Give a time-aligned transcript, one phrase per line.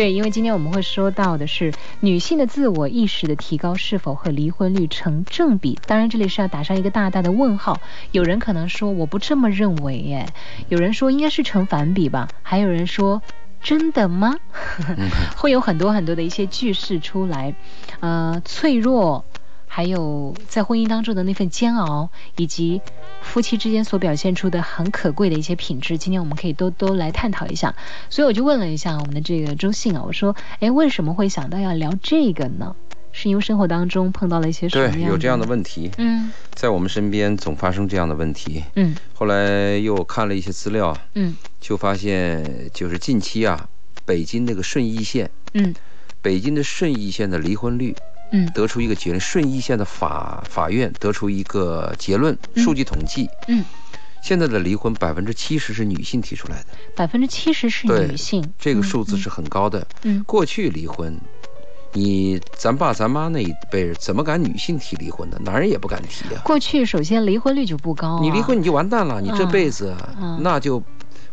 [0.00, 5.78] 对，因为今天我们会说到的是女性的自我意识的提高是否和离婚率成正比。
[5.86, 7.78] 当然，这里是要打上一个大大的问号。
[8.10, 10.26] 有人可能说我不这么认为，耶，
[10.70, 13.20] 有人说应该是成反比吧，还有人说
[13.62, 14.36] 真的吗？
[15.36, 17.54] 会有很多很多的一些句式出来，
[18.00, 19.26] 呃，脆弱。
[19.72, 22.80] 还有在婚姻当中的那份煎熬，以及
[23.22, 27.72] 夫妻之间所表现出的很可贵的一些品质，今天我们可以都都来探讨一下。
[28.08, 32.74] 所以我就问了一下我们的这个周信啊，我说，哎，为什么会想到要聊这个呢？
[33.12, 35.88] 是因为生活当中碰到了一些什么对，有这样的问题。
[35.98, 38.64] 嗯，在我们身边总发生这样的问题。
[38.74, 40.96] 嗯，后来又看了一些资料。
[41.14, 43.68] 嗯，就发现就是近期啊，
[44.04, 45.30] 北京那个顺义县。
[45.54, 45.72] 嗯，
[46.20, 47.94] 北京的顺义县的离婚率。
[48.32, 53.64] 嗯，得出一个结论，顺义县的法法院得出一个结论，数据统计，嗯，
[54.22, 59.86] 现在的离婚百分之七十是女性提出来的，百分之七十是女性，这个数字是很高的。
[60.02, 61.18] 嗯，过去离婚，
[61.92, 65.38] 你咱爸咱妈那一辈人怎么敢女性提离婚呢？
[65.44, 66.40] 男人也不敢提啊。
[66.44, 69.96] 过去首先离婚率就不高，你离婚你就完蛋了，你这辈子
[70.40, 70.82] 那就。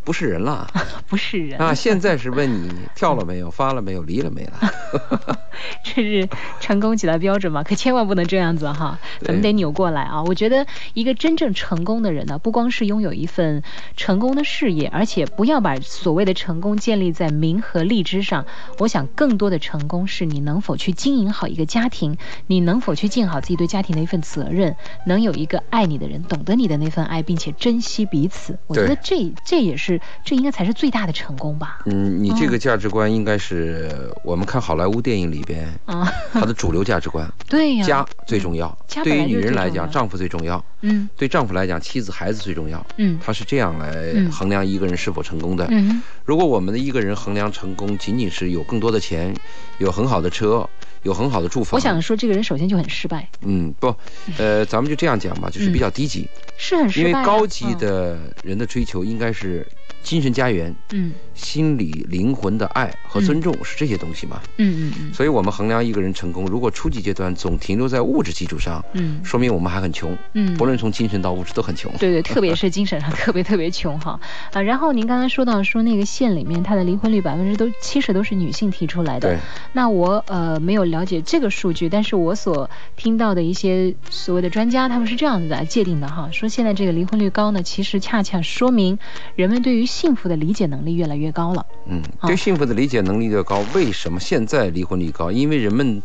[0.08, 0.66] 不是人了，
[1.10, 1.74] 不是人啊！
[1.74, 5.38] 现在是问你跳了没有，发了没有，离了没了？
[5.84, 6.30] 这是
[6.62, 7.62] 成功几大标准嘛？
[7.62, 10.24] 可千万不能这样子哈，咱们得扭过来啊！
[10.24, 13.62] 我觉得一个真正成功的人呢，不光是拥有一份
[13.98, 18.46] 成功的事业，而且不要把所谓的成功建立在名和利之上。
[18.78, 24.74] 我想更多的成功是你能否去经营好一个家庭，你能否去尽好自己对家庭的一份责任，
[25.06, 28.58] 能有一个爱你的人，懂得你的那份爱，并且珍惜彼此。
[28.68, 29.97] 我觉得这这也是。
[30.24, 31.80] 这应该才是最大的成功吧？
[31.86, 33.90] 嗯，你这个价值观应该是
[34.24, 37.32] 我们看好莱坞电影里边啊，它的主流价值观。
[37.48, 38.78] 对呀，家最重要。
[39.04, 40.64] 对于女人来讲，丈夫最重要。
[40.82, 42.86] 嗯，对丈夫来讲，妻子孩子最重要。
[42.98, 43.92] 嗯，他是这样来
[44.32, 45.68] 衡量一个人是否成功的。
[45.70, 49.34] 嗯，如果我们的一个人衡量成功，仅仅是有更多的钱，
[49.78, 50.68] 有很好的车。
[51.04, 51.78] 有很好的住房。
[51.78, 53.26] 我想说，这个人首先就很失败。
[53.42, 53.96] 嗯，不，
[54.38, 56.28] 呃，咱们就这样讲吧，就是比较低级，
[56.58, 57.10] 是很失败。
[57.10, 59.66] 因为高级的人的追求应该是。
[60.04, 64.42] 精神家园，嗯，心理灵魂的爱和尊重是这些东西嘛？
[64.58, 65.14] 嗯嗯嗯。
[65.14, 71.92] 所以我们衡量一个人成功，如果初级阶段总停留在物质基础上，嗯，说明我们还很穷，嗯，不论从精神到物质都很穷。
[71.98, 74.20] 对对，特别是精神上 特别特别穷哈。
[74.54, 79.30] 啊，然后您刚才说到说那个县里面，它的离婚率百分之都七十都是女性提出来的。
[79.30, 79.38] 对。
[79.74, 88.98] 那我呃没有了解这个数据，但是我所听到的一些所谓的专家，他们是这样子来界定的哈，说现在这个离婚率高呢，其实恰恰说明
[89.36, 91.66] 人们对于幸福的理解能力越来越高了。
[91.90, 95.32] 嗯，对幸福的理解能力越高，为什么现在离婚率高？
[95.32, 96.02] 因为人们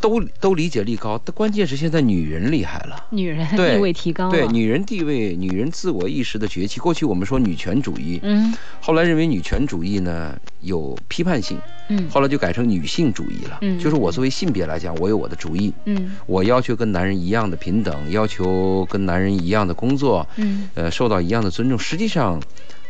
[0.00, 4.30] 都都理解力高，但关键是现在女人厉害了，女人地位提高了。
[4.30, 6.78] 对，女人地位、女人自我意识的崛起。
[6.78, 11.58] 过去我们说女权主义，嗯，后来认为女权主义呢有批判性，
[11.88, 13.58] 嗯，后来就改成女性主义了。
[13.62, 21.78] 嗯，就是我作为性别来讲，我有我的主意，嗯，我要求跟男人一样的平等，要求跟男人一样的工作，嗯，呃，受到一样的尊重。
[21.78, 22.38] 实际上。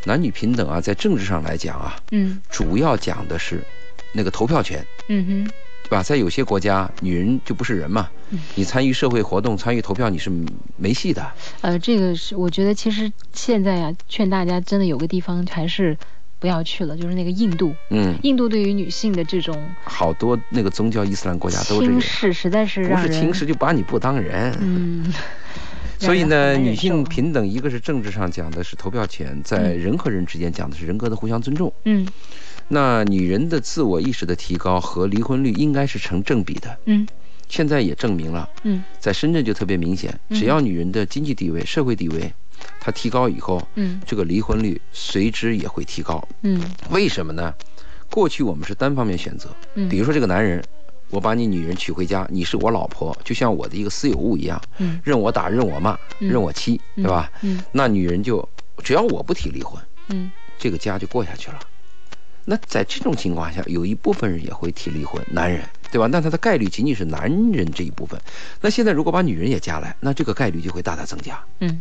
[0.04, 3.62] 男女平等啊，在政治上来讲啊，嗯，主要讲的是
[4.12, 5.50] 那个投票权，嗯哼，
[5.84, 6.02] 对吧？
[6.02, 8.10] 在有些国家，女人就不是人嘛，
[8.54, 10.30] 你参与社会活动、参与投票，你是
[10.76, 11.26] 没戏的。
[11.62, 15.96] 呃，这个是我觉得，其实现在呀，劝大家真的有个地方还是
[16.38, 17.74] 不要去了，就是那个印度。
[17.90, 24.54] 嗯，印度对于女性的这种好多那个宗教伊斯兰国家都轻视实在是不是轻视就把你不当人。
[24.60, 25.12] 嗯。
[25.98, 31.72] 所以呢，女性平等，一个是政治上讲的是投票权，在人和人之间讲的是人格的互相尊重。
[31.84, 32.06] 嗯，
[32.68, 36.76] 那女人的自我意识的提高和离婚率应该是成正比的。
[36.86, 37.06] 嗯，
[37.48, 38.48] 现在也证明了。
[38.64, 42.32] 嗯，在深圳就特别明显，只要女人的经济地位、社会地位，
[42.80, 46.26] 她提高以后，嗯，这个离婚率随之也会提高。
[46.42, 47.54] 嗯，为什么呢？
[48.10, 50.62] 过去我们是单方面选择，嗯，比如说这个男人。
[51.10, 57.30] 我把你女人娶回家，你是我老婆，就像我的一个私有物一样，嗯，任我打，任我骂，任我欺，对吧？
[57.42, 58.46] 嗯，那女人就
[58.82, 61.60] 只要我不提离婚，嗯，这个家就过下去了。
[62.46, 66.06] 那在这种情况下，有一部分人也会提离婚，男人，对吧？
[66.10, 68.20] 那他的概率仅仅是男人这一部分。
[68.60, 71.42] 那现在如果把女人也加来，那这个概率就会大大增加。
[71.60, 71.80] 嗯，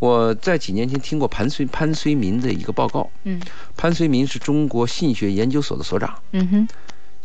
[0.00, 3.42] 我在几年前听过潘绥潘绥民的一个报告，嗯，
[3.76, 6.68] 潘绥民是中国性学研究所的所长，嗯哼。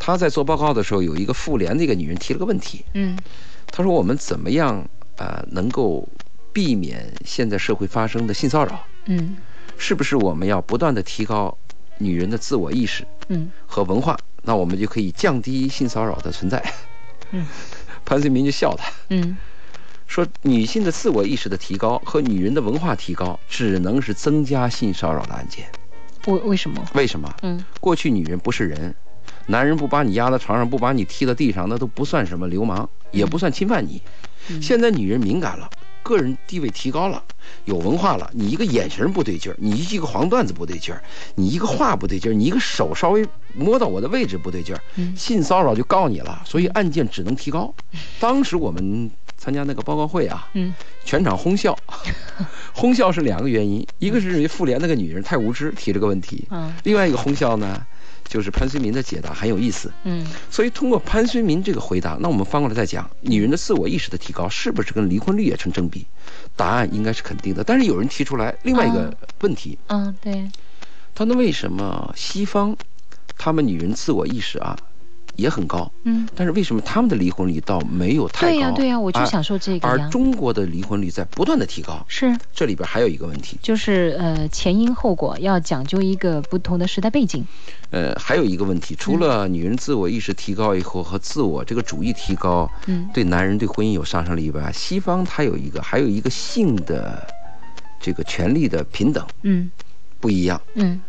[0.05, 2.83] 他在做报告的时候，有一个妇联的一个女人提了个问题。
[2.93, 3.17] 嗯，
[3.67, 4.85] 他说：“我们怎么样
[5.15, 6.05] 啊，能够
[6.51, 8.85] 避免现在社会发生的性骚扰？
[9.05, 9.37] 嗯，
[9.77, 11.57] 是不是我们要不断的提高
[11.99, 13.07] 女人的自我意识？
[13.29, 16.61] 嗯，和文化，那我们就可以降低性骚扰的存在。”
[17.31, 17.47] 嗯，
[18.03, 18.91] 潘绥民就笑他。
[19.09, 19.37] 嗯，
[20.05, 25.65] 说女性的自我意识的提高和女人的文化提高，只能是增加性骚扰的案件。
[26.27, 26.85] 为为什么？
[26.93, 27.33] 为什么？
[27.41, 28.93] 嗯，过去女人不是人，
[29.47, 34.01] 男人不把你压在床上，不把你踢到地上，那都不算什么流氓，也不算侵犯你。
[34.61, 35.69] 现在女人敏感了。
[36.03, 37.23] 个人地位提高了，
[37.63, 41.01] 有文化了，你一个眼神不对劲儿，你一个黄段子不对劲儿，
[41.35, 43.25] 你一个话不对劲儿，你一个手稍微
[43.55, 44.81] 摸到我的位置不对劲儿，
[45.15, 47.73] 性骚扰就告你了，所以案件只能提高。
[48.19, 50.45] 当时我们参加那个报告会啊，
[51.05, 51.73] 全场哄笑，
[52.75, 56.45] 哄笑是两个原因，一个是认为妇联那个女人太无知提这个问题，
[56.83, 57.81] 另外一个哄笑呢。
[58.27, 66.05] 就是潘绥民的解答很有意思，嗯，所以通过潘绥民这个回答，那我们翻过来再讲，女人的自我意识的提高是不是跟离婚率也成正比？
[66.55, 67.63] 答案应该是肯定的。
[67.63, 70.49] 但是有人提出来另外一个问题，嗯，对，
[71.13, 72.75] 他那为什么西方，
[73.37, 74.77] 他们女人自我意识啊？
[75.35, 78.51] 也很高，嗯，但是为什么他们的离婚率倒没有太高？
[78.51, 82.37] 对呀，对呀，我就想说这个而中国的离婚率在不断的提高，是。
[82.53, 87.45] 这里边还有一个问题，就是呃前因后果要讲究一个不同的时代背景。
[87.89, 97.27] 呃，还有一个问题，除了女人自我意识提高以后和自我这个主义提高，嗯，对男人对婚姻有上升力以外，西方它有一个还有一个性的
[97.99, 99.71] 这个权利的平等，嗯，
[100.19, 101.01] 不一样，嗯。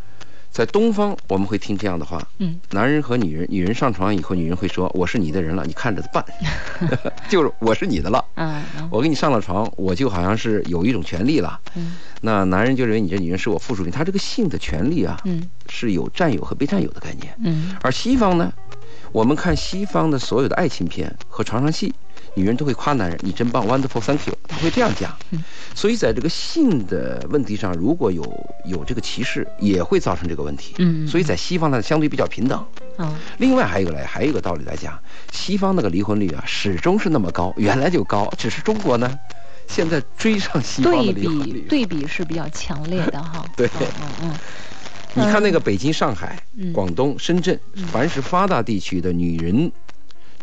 [0.55, 6.25] 在东方，我们会听这样的话：，嗯，男人和女人，女人上床以后，女人会说：“我是你的人了，你看着办。”
[7.29, 8.25] 就是我是你的了。
[8.37, 11.61] 嗯，我跟你上了床，我就好像是有一种权利了。
[11.75, 17.35] 嗯，那男人就认为你这女人是我附属品，他这个性的权利啊，嗯，是有占有和被占有的概念。
[17.43, 18.53] 嗯，而西方呢，
[19.11, 21.93] 我们看西方的所有的爱情片和床上戏。
[22.35, 25.17] 女人都会夸男人，你真棒，wonderful，thank you，他会这样讲。
[25.75, 28.23] 所以在这个性的问题上，如果有
[28.65, 30.75] 有这个歧视，也会造成这个问题。
[30.79, 32.65] 嗯，所以在西方呢，相对比较平等。
[32.99, 34.99] 嗯，另外还有一个来，还有一个道理来讲，
[35.33, 39.17] 西方那个离婚率啊，始终是那么高，原来就高，只是中国呢，
[39.69, 43.45] 现在追上西方的离婚率，对比是比较强烈的哈。
[43.57, 44.35] 对，嗯嗯，
[45.15, 46.37] 你看那个北京、上海、
[46.73, 47.59] 广东、深圳，
[47.93, 49.71] 凡是发达地区的女人。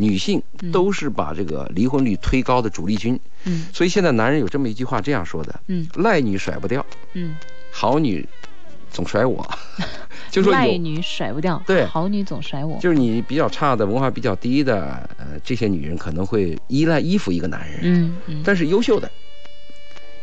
[0.02, 6.84] 女性都是把这个离婚率推高的主力军，嗯，所以现在男人有这么一句话这样说的，嗯，赖女甩不掉，
[7.14, 7.36] 嗯，
[7.70, 8.28] 好女
[8.90, 9.48] 总甩我，
[10.32, 19.10] 就说赖女甩不掉，对，好女总甩我，就是你比较差的文化比较低的，呃，这些女人可能会依赖依附一个男人，嗯嗯，但是优秀的，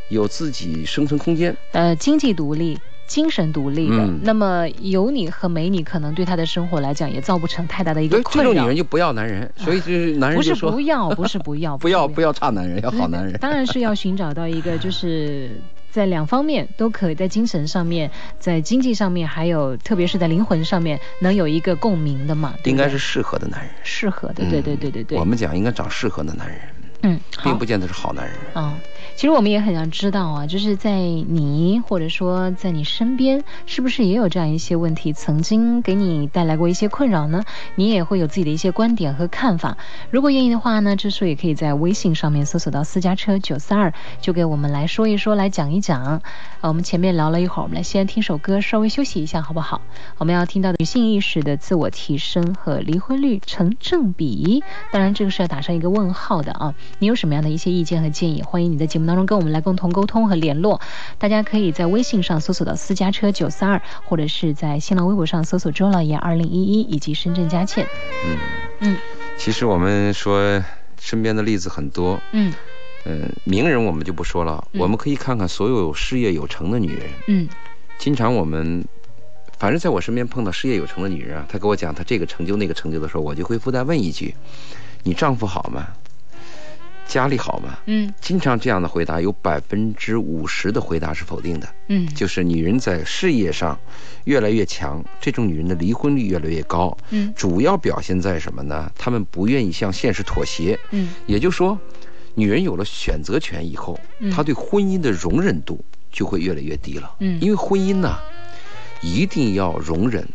[0.09, 2.77] 有自己生存空间，呃，经济独立。
[3.09, 8.53] 精神独立的，那么有你和没你，可能对他的生活来讲也造不成太大的一个困扰。
[8.53, 13.33] 这种女人就不要男人，所以就是男人不是不要， 不是不要，不要不要差男人，要好男人。
[13.41, 15.51] 当然是要寻找到一个，就是
[15.91, 22.55] 在两方面都可以在精神上面、在经济上面，还有特别是在灵魂上面能有一个共鸣的嘛？
[22.65, 25.19] 应该是适合的男人，适合的，对对对对对。
[25.19, 26.59] 我们讲应该找适合的男人。
[27.03, 28.77] 嗯，并不见得是好男人啊。
[29.19, 37.43] 其实我们也很想知道啊，就是在你或者说在你身边，是不是也有这样一些问题，曾经给你带来过一些困扰呢？
[37.75, 39.77] 你也会有自己的一些观点和看法。
[40.13, 46.01] 如果愿意的话呢，这时候也可以在微信上面搜索到私家车九三二，就给我们来说一说，来讲一讲。
[46.01, 46.23] 啊，
[46.61, 49.81] 我们前面聊了一会儿，我们来先听首歌，稍微休息一下，好不好？
[50.19, 54.63] 我们要听到的女性意识的自我提升和离婚率成正比，
[54.93, 56.73] 当然这个是要打上一个问号的啊。
[57.01, 58.43] 你有什么样的一些意见和建议？
[58.43, 60.81] 欢迎你在节目当中跟我们来共同沟通和联络。
[61.19, 67.85] 大家可以在微信上搜索到私家车九三二，或者是在新浪微博上搜索周老爷二零一一以及深圳佳倩。
[68.25, 68.39] 嗯
[68.81, 68.97] 嗯，
[69.37, 70.63] 其实我们说
[71.01, 72.21] 身边的例子很多。
[72.33, 72.53] 嗯
[73.05, 77.07] 嗯，名人我们就不说了，我们可以看看所有事业有成的女人。
[77.29, 77.49] 嗯，
[77.99, 78.85] 经常我们
[79.57, 84.35] 反正在我身边碰到事业有成的女人啊，她给我讲她这个成就那个成就的时候，我就会附带问一句：
[85.05, 85.87] 你丈夫好吗？
[87.09, 87.79] 家里好吗？
[87.87, 91.67] 嗯，经常这样的回答，有百分之五十的回答是否定的。
[91.89, 93.77] 嗯，就是女人在事业上
[94.25, 96.95] 越来越强，这种女人的离婚率越来越高。
[97.09, 98.93] 嗯，主要表现在什么呢？
[98.95, 100.79] 她们不愿意向现实妥协。
[100.91, 101.79] 嗯，也就是说，
[102.35, 103.99] 女人有了选择权以后，
[104.31, 107.17] 她对婚姻的容忍度就会越来越低了。
[107.21, 108.19] 嗯，因为婚姻呢，
[109.01, 110.29] 一定要容忍，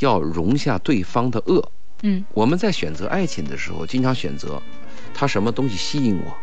[0.00, 1.72] 要容下对方的恶。
[2.02, 4.60] 嗯，我们在选择爱情的时候，经常选择。
[5.22, 6.36] 他什么东西吸引我？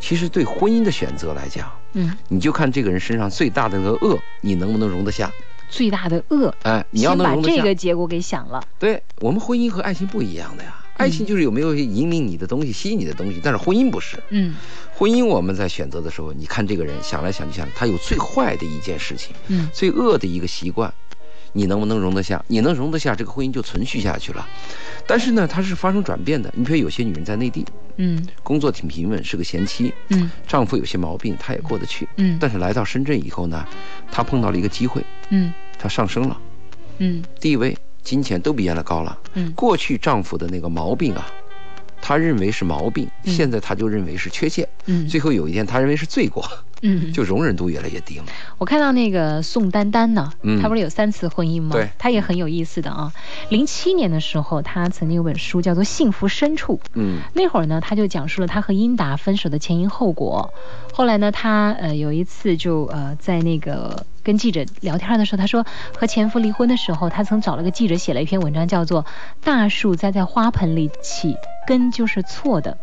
[0.00, 5.30] 其实对婚姻的选择来讲，嗯，你就看这个人身上最大的那个恶，你能不能容得下？
[5.68, 7.56] 最大的恶，哎，你要能容得下。
[7.56, 8.66] 把这个结果给想了。
[8.78, 14.16] 对我们婚姻和爱情不一样的呀，爱情就是有没有引领你的东西、吸引你的东西，但是婚姻不是。
[14.30, 14.54] 嗯，
[14.94, 20.90] 婚姻我们在选择的时候，你看这个人想来想去想，他有最坏的一件事情，嗯，最恶的一个习惯。
[21.52, 22.42] 你能不能容得下？
[22.48, 24.48] 你能容得下，这个婚姻就存续下去了。
[25.06, 26.52] 但是呢，它是发生转变的。
[26.56, 27.64] 你比如有些女人在内地，
[27.96, 32.38] 嗯，工作挺平稳，是个贤妻，嗯，丈夫有些毛病，她也过得去，嗯。
[32.40, 33.66] 但是来到深圳以后呢，
[34.10, 36.40] 她碰到了一个机会，嗯，她上升了，
[36.98, 39.18] 嗯，地位、金钱都比原来高了。
[39.34, 41.26] 嗯，过去丈夫的那个毛病啊。
[42.04, 46.44] 她认为是毛病，现在她就认为是缺陷，嗯，最后有一天她认为是罪过，
[46.82, 48.24] 嗯，就容忍度越来越低了。
[48.58, 51.70] 我看到那个宋丹丹呢，嗯，她不是有三次婚姻吗？
[51.72, 53.12] 对，她也很有意思的啊。
[53.48, 60.52] 零七年的时候，她曾经有本书叫做《幸福深处》，嗯，那会儿呢，她就讲述了她和英达分手的前因后果。
[60.92, 64.04] 后来呢，她呃有一次就呃在那个。
[64.24, 65.66] 跟记者聊天的时候，她说
[65.98, 69.02] 和前夫离婚的时候，她曾找了个记者写了一篇文章，叫做
[69.42, 71.34] 《大树栽在花盆里起
[71.66, 72.78] 根就是错的》，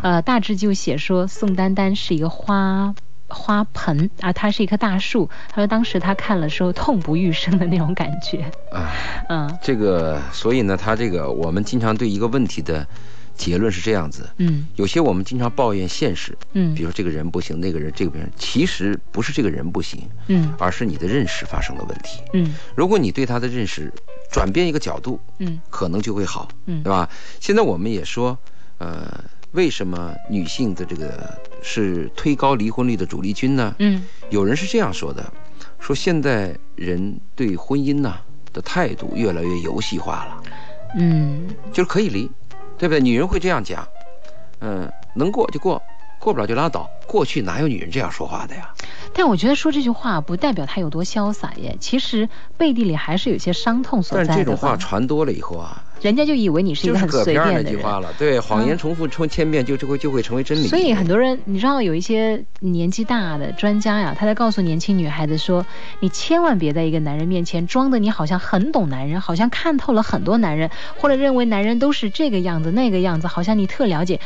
[0.00, 2.94] 呃，大致就写说宋丹丹是一个花
[3.32, 5.28] 花盆，啊，它是一棵大树。
[5.48, 8.44] 他说当时他看了时候痛不欲生的那种感觉。
[8.70, 8.92] 啊，
[9.28, 12.86] 嗯，这个，所以呢，他这个我们经常对一个问题的。
[13.34, 23.90] 结论是这样子，嗯，有些我们经常抱怨现实，嗯，比如说这个人不行，那个人这个人，其实不是这个人不行，嗯，而是你的认识发生了问题，嗯，如果你对他的认识
[24.30, 27.08] 转变一个角度，嗯，可能就会好，嗯，对吧？
[27.40, 28.38] 现在我们也说，
[28.76, 33.74] 呃，为什么女性的这个是推高离婚率的主力军呢？
[33.78, 35.32] 嗯，有人是这样说的，
[35.78, 38.14] 说现在人对婚姻呢
[38.52, 40.42] 的态度越来越游戏化了，
[40.96, 42.30] 嗯，就是可以离。
[42.78, 43.00] 对不对？
[43.00, 43.86] 女人会这样讲，
[44.60, 45.80] 嗯，能过就过，
[46.18, 46.90] 过不了就拉倒。
[47.06, 48.74] 过去哪有女人这样说话的呀？
[49.12, 54.28] 但我觉得说这句话不代表她有多潇洒耶，其实背地里还是有些伤痛所在的。
[54.28, 55.84] 但这种话传多了以后啊。
[56.02, 57.82] 人家就以为你是一个很随便的人。
[58.18, 60.66] 对，谎言重复成千遍，就就会就会成为真理。
[60.66, 65.64] 所以很多人，你知道有一些年纪大的专家呀，他在告诉年轻女孩子说
[66.00, 74.18] ：“你千万别在一个男人面前装的你好像很懂男人，好像看透了很多男人，或者认为男人都是这个样子那个样子，好像你特了解。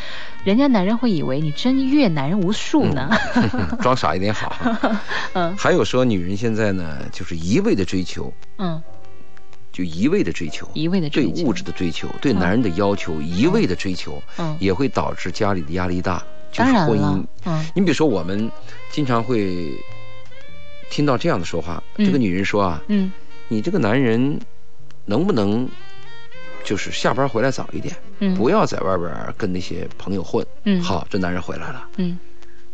[0.44, 3.10] 人家男人会以为你真阅男人无数呢。
[3.82, 4.56] 装傻一点好。
[5.34, 5.54] 嗯。
[5.56, 8.32] 还有说女人现在呢，就是一味的追求。
[8.58, 8.80] 嗯。
[9.76, 17.22] 就一味的追求，一味的对物质的追求，对男人的要求，一味的追求，嗯，也会导致家里的压力大，就是婚姻。
[17.44, 18.50] 嗯，你比如说，我们
[18.90, 19.74] 经常会
[20.88, 23.12] 听到这样的说话，这个女人说啊，嗯，
[23.48, 24.40] 你这个男人
[25.04, 25.68] 能不能
[26.64, 30.42] 就是下班回来早一点，嗯，不要在外边跟那些朋友混。
[30.64, 32.18] 嗯，好，这男人回来了，嗯，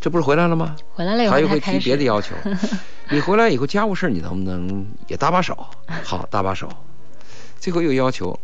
[0.00, 0.76] 这不是回来了吗？
[0.92, 2.37] 回来了以后，他又会提别的要求。
[3.11, 5.66] 你回来以后，家务事你能不能也搭把手？
[6.04, 6.68] 好，搭把手。
[7.62, 8.37] 最后又要求，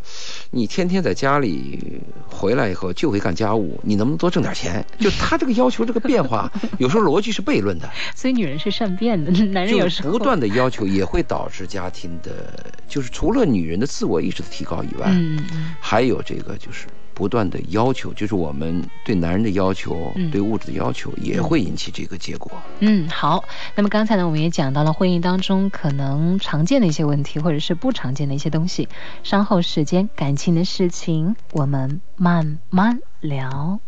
[0.53, 4.87] 你天天在家里回来以后就会干家务，你能不能多挣点钱？
[5.01, 6.49] 就他这个要求，这个变化
[6.79, 7.91] 有时候逻辑是悖论的。
[8.15, 16.87] 所以女人是善变的，男人有时候不断的要求也会导致家庭的，就是除了女人的自我意识的提高以外，嗯嗯，还有这个就是。
[17.19, 22.53] 不断的要求，就是我们对男人的要求，对物质的要求，也会引起这个结果。
[22.79, 23.45] 嗯，好。
[23.75, 28.89] 那么刚才呢，我们也讲到了婚姻当中可能常见的一些问题，或者是不常见的一些东西。
[29.25, 33.81] 稍后时间，感情的事情，我们慢慢聊。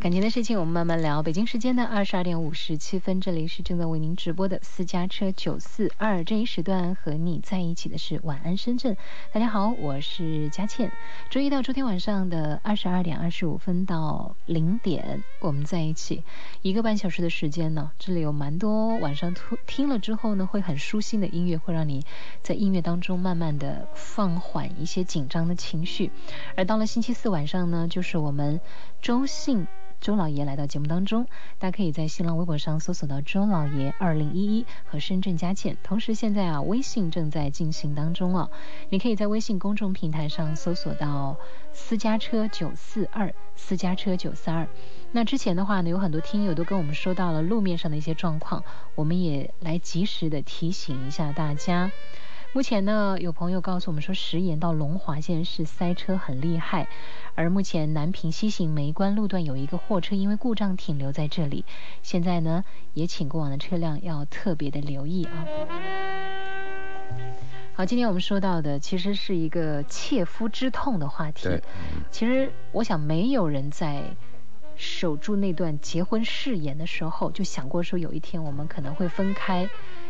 [0.00, 1.22] 感情的事情，我们慢慢聊。
[1.22, 8.96] 北京时间的二十二点五十七分，这里是正在为您直播的私家车九四二这一时段，和你在一起的是晚安深圳。
[9.32, 10.92] 大家好，我是佳倩。
[11.28, 16.22] 周一到周天晚上的二十二点二十五分到零点，我们在一起
[16.62, 17.90] 一个半小时的时间呢。
[17.98, 22.04] 这里有蛮多晚上听听了之后呢，会很舒心的音乐，会让你
[22.42, 26.12] 在音乐当中慢慢的放缓一些紧张的情绪。
[26.54, 28.60] 而到了星期四晚上呢，就是我们
[29.06, 29.68] 周信。
[30.00, 31.28] 周老爷来到节目当中，
[31.60, 35.76] 大家可以在新浪微博上搜索到周老爷二零一一和深圳佳倩。
[35.84, 38.50] 同时，现在啊，微信正在进行当中哦，
[38.90, 41.36] 你可以在微信公众平台上搜索到
[41.72, 44.66] 私家车九四二，私家车九四二。
[45.12, 48.64] 那之前的话呢，有很多听友都跟我们说到了路面上的一些状况，
[48.96, 51.92] 我们也来及时的提醒一下大家。
[52.56, 56.88] 目前呢，有朋友告诉我们说，石岩到龙华现在是塞车很厉害。
[57.34, 61.66] 而目前南平西行梅关路段有一个货车因为故障停留在这里，
[62.02, 65.44] 现在呢也请过往的车辆要特别的留意啊。
[67.74, 71.60] 好，今天我们说到的其实是一个切肤之痛的话题。
[72.10, 74.02] 其实我想没有人在
[74.76, 79.68] 守住那段结婚誓言的时候就想过说有一天我们可能会分开，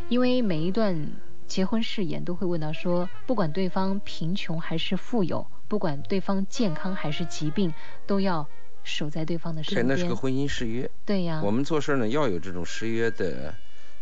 [0.09, 1.11] 因为每一段
[1.47, 5.47] 结婚誓言都会问到说，不管对方贫穷还是富有。
[5.69, 7.75] 不管对方健康还是疾病，
[8.07, 8.47] 都要
[8.85, 9.87] 守在对方的身边。
[9.87, 10.89] 对那是个婚姻誓约。
[11.05, 11.41] 对呀。
[11.45, 13.53] 我们做事呢要有这种誓约的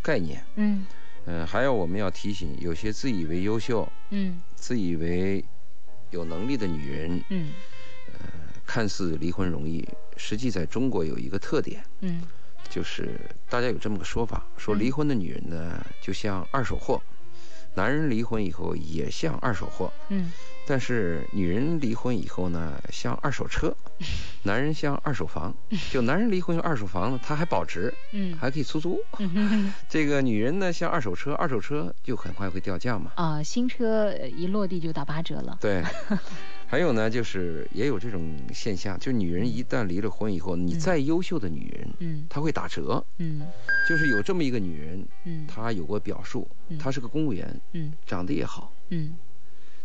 [0.03, 0.45] 概念。
[0.57, 0.85] 嗯。
[1.27, 5.43] 嗯，还有我们要提醒，有些自以为优秀、嗯，自以为
[6.11, 7.49] 有能力的女人，嗯，
[8.13, 8.29] 呃，
[8.67, 12.21] 看似离婚容易，实际在中国有一个特点，嗯，
[12.69, 17.01] 就是大家有这么个说法，说离婚的女人呢就像二手货。
[17.75, 20.33] 男人离婚以后也像二手货，嗯，
[20.67, 23.75] 但是女人离婚以后呢，像二手车，
[24.45, 25.53] 男人像二手房，
[25.91, 28.99] 就男人离婚用二手房呢，他还保值，嗯，还可以出租，
[29.89, 35.83] 这个女人呢像二手车，二手车就很快会掉价嘛，啊，新车一落地就打八折了，对。
[36.67, 43.47] 还有呢，就是也有这种现象，就女人一旦离了婚以后，你再优秀的女人，嗯，她会打折，嗯，
[43.89, 49.15] 就是有这么一个女人，嗯，她有过表述，她是个公务员，嗯，长得也好，嗯，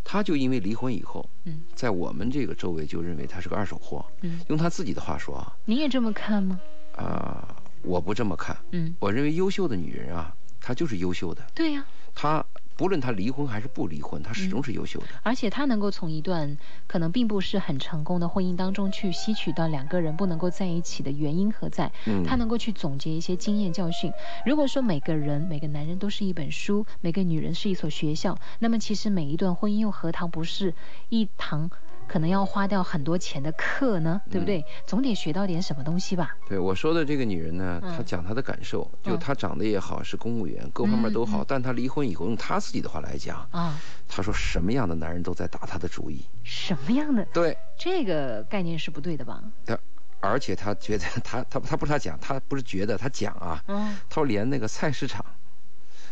[0.03, 6.59] 她就因为离婚以后，嗯，在我们这个周围就认为她是个二手货，嗯，用她自己的话说啊，你也这么看吗？
[6.95, 12.43] 啊，我不这么看，嗯，我认为优秀的女人啊，她就是优秀的，对呀，她。
[12.79, 15.07] 不论他离婚还是不离婚，他始终是优秀的。
[15.21, 16.57] 而且他能够从一段
[16.87, 21.91] 可能并不是很成功的婚姻当中去吸取到两个人不能够在一起的原因何在。
[22.05, 24.13] 嗯，他能够去总结一些经验教训。
[24.45, 30.73] 如果说每个人每个男人都是一本书，每个女人是一所学校，那么其实每一段婚姻又何尝不是
[31.09, 31.69] 一堂？
[32.09, 34.65] 可能要花掉很多钱的课呢，对不对？
[34.87, 36.35] 总得学到点什么东西吧。
[36.47, 41.43] 对我说的这个女人呢，她讲她的感受，就她长得也好，是公务员，各方面都好。
[41.47, 46.25] 但她离婚以后，用她自己的话来讲啊，她说什么样的男人都在打她的主意。
[46.43, 47.23] 什么样的？
[47.31, 49.43] 对，这个概念是不对的吧？
[49.65, 49.77] 她，
[50.19, 55.23] 而且她觉得，她她她不是她讲，她不是觉得，她讲啊，嗯，她说连那个菜市场，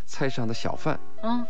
[0.06, 1.44] 菜市场的小贩，嗯，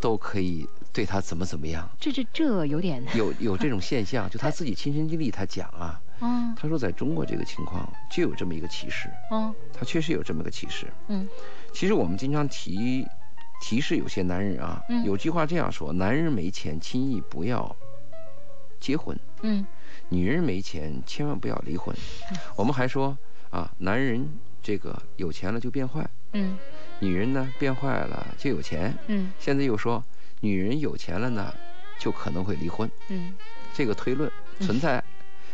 [0.00, 0.66] 都可以。
[0.92, 1.88] 对他怎么怎么样？
[1.98, 3.02] 这这这有点。
[3.14, 11.26] 有有这种现象，就他自己亲身经历，他讲啊，嗯，他说在中国这个情况就有这么一个歧视，嗯，他确实有这么个歧视，嗯，
[11.72, 13.06] 其实我们经常提
[13.62, 17.74] 提示有些男人啊，有句话这样说：男人没钱轻易不要
[18.78, 19.66] 结婚，嗯，
[20.10, 21.96] 女人没钱千万不要离婚。
[22.54, 23.16] 我们还说
[23.48, 24.28] 啊，男人
[24.62, 26.58] 这个有钱了就变坏，嗯，
[27.00, 30.04] 女人呢变坏了就有钱，嗯，现在又说。
[30.42, 31.54] 女人有钱了呢，
[32.00, 32.90] 就可能会离婚。
[33.08, 33.32] 嗯，
[33.72, 35.02] 这个推论存在，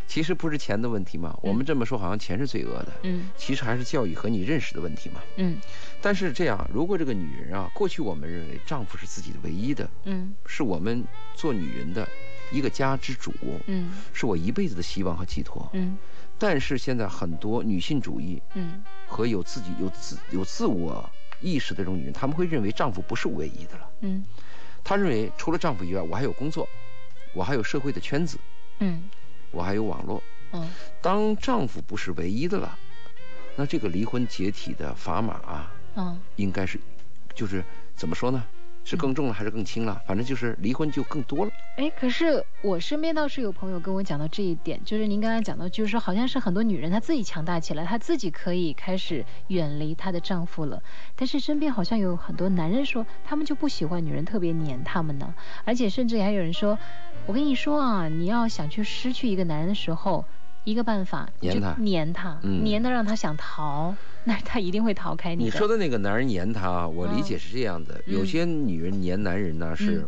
[0.07, 1.37] 其实不是钱的问题嘛。
[1.43, 2.91] 我们这么说好像钱是罪恶的。
[3.03, 5.21] 嗯，其实还是教育和你认识的问题嘛。
[5.37, 5.59] 嗯，
[6.01, 12.07] 但是这样，如果这个女人啊，过去我们认为丈夫是自己的唯一的，嗯，是我们做女人的
[12.51, 13.31] 一个家之主，
[13.67, 15.69] 嗯，是我一辈子的希望和寄托。
[15.73, 15.95] 嗯，
[16.39, 21.07] 但是现在很多女性主义，嗯，和有自己有自有自我
[21.41, 23.89] 意识的这种女人，她们会认为丈夫不是唯一的了。
[24.01, 24.25] 嗯。
[24.89, 26.67] 她认为，除了丈夫以外，我还有工作，
[27.35, 28.39] 我还有社会的圈子，
[28.79, 29.03] 嗯，
[29.51, 30.67] 我还有网络，嗯。
[30.99, 32.75] 当丈夫不是唯一的了，
[33.55, 36.79] 那这个离婚解体的砝码啊，嗯，应该是，
[37.35, 37.63] 就是
[37.95, 38.43] 怎么说呢？
[38.83, 40.01] 是更重了还是更轻了？
[40.07, 41.51] 反正就是离婚就更多了。
[41.77, 50.81] 哎，可是我身边倒是有朋友跟我讲到这一点，就是您刚才讲到，就是好像是很多女人她自己强大起来，她自己可以开始远离她的丈夫了。
[51.15, 55.33] 但是身边好像有很多男人说，他们就不喜欢女人特别黏他们呢，
[55.65, 56.77] 而且甚至还有人说，
[57.27, 60.25] 我跟你说啊，你要想去失去一个男人的时候。
[60.69, 65.45] 一个办法，黏他，黏他，黏的让他想逃，那他一定会逃开你。
[65.45, 70.07] 你说的那个男人黏他，我理解是这样的：有些女人黏男人呢，是，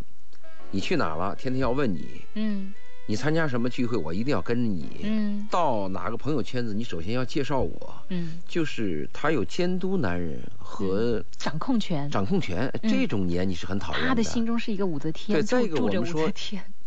[0.69, 2.21] 你去哪了，天天要问你。
[2.35, 2.73] 嗯。
[3.07, 4.87] 你参加什么聚会，我一定要跟着你。
[5.03, 7.93] 嗯，到哪个朋友圈子，你首先要介绍我。
[8.09, 12.09] 嗯，就是他有监督男人和掌控权。
[12.09, 14.07] 掌控权，这种黏你是很讨厌的。
[14.07, 16.31] 他的心中是一个武则天，对，再一个我们说，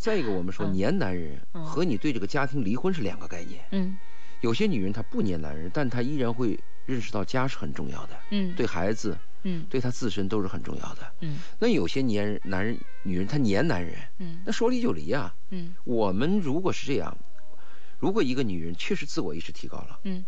[0.05, 3.65] 再一个我们说黏男人和你对这个家庭离婚是两个概念。
[3.71, 3.97] 嗯，
[4.43, 8.11] 有些女人她不黏男人，但她依然会认识到家是很重要的。
[8.29, 9.17] 嗯，对孩子。
[9.45, 11.11] 嗯，对她自身都是很重要的。
[11.21, 13.97] 嗯，那有些黏男人、女人，她黏男人。
[14.19, 15.35] 嗯，那说离就离啊。
[15.49, 17.17] 嗯，我们如果是这样，
[17.99, 20.23] 如果一个女人确实自我意识提高了，嗯，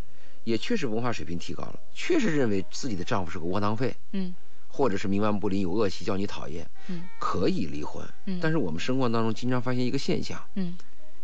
[0.45, 4.35] 也确实文化水平提高了，确实认为自己的丈夫是个窝囊废，嗯，
[4.77, 8.07] 或者是冥顽不灵、有恶习、叫你讨厌，嗯，可以离婚。
[8.27, 10.75] 嗯，但是我们生活当中经常发现一个现象，嗯，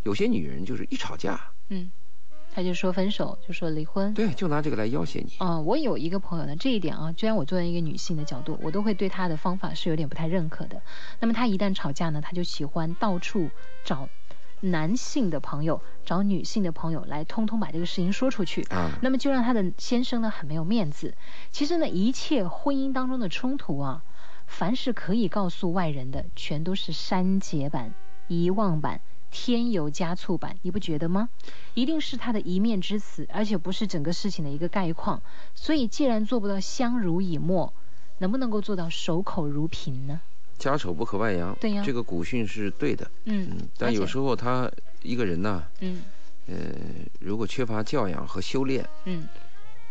[0.05, 1.39] 有些女人就是一吵架，
[1.69, 1.91] 嗯。
[2.55, 5.33] 她就说分手，就说离婚，对，就拿这个来要挟你。
[5.39, 10.83] 嗯，我有一个朋友呢，这一点啊，虽然我作为一个女性的角度，我都会对她的方法是有点不太认可的。
[11.19, 13.49] 那么她一旦吵架呢，她就喜欢到处
[13.87, 14.07] 找
[14.63, 18.63] 男性的朋友，找女性的朋友来通通把这个事情说出去。
[18.71, 21.15] 啊，那么就让他的先生呢很没有面子。
[21.51, 24.03] 其实呢，一切婚姻当中的冲突啊，
[24.47, 27.93] 凡是可以告诉外人的，全都是删节版、
[28.29, 29.01] 遗忘版。
[29.35, 31.31] 添油加醋版，你不觉得吗？
[31.73, 35.23] 一定是他的一面之词，而且不是整个事情的一个概况。
[35.55, 37.73] 所以，既然做不到相濡以沫，
[38.19, 40.21] 能不能够做到守口如瓶呢？
[40.63, 43.11] 家丑不可外扬，对呀，这个古训是对的。
[43.25, 44.71] 嗯，但有时候他
[45.03, 46.03] 一个人呢，嗯，
[46.47, 46.55] 呃，
[47.19, 49.29] 如果缺乏教养和修炼，嗯，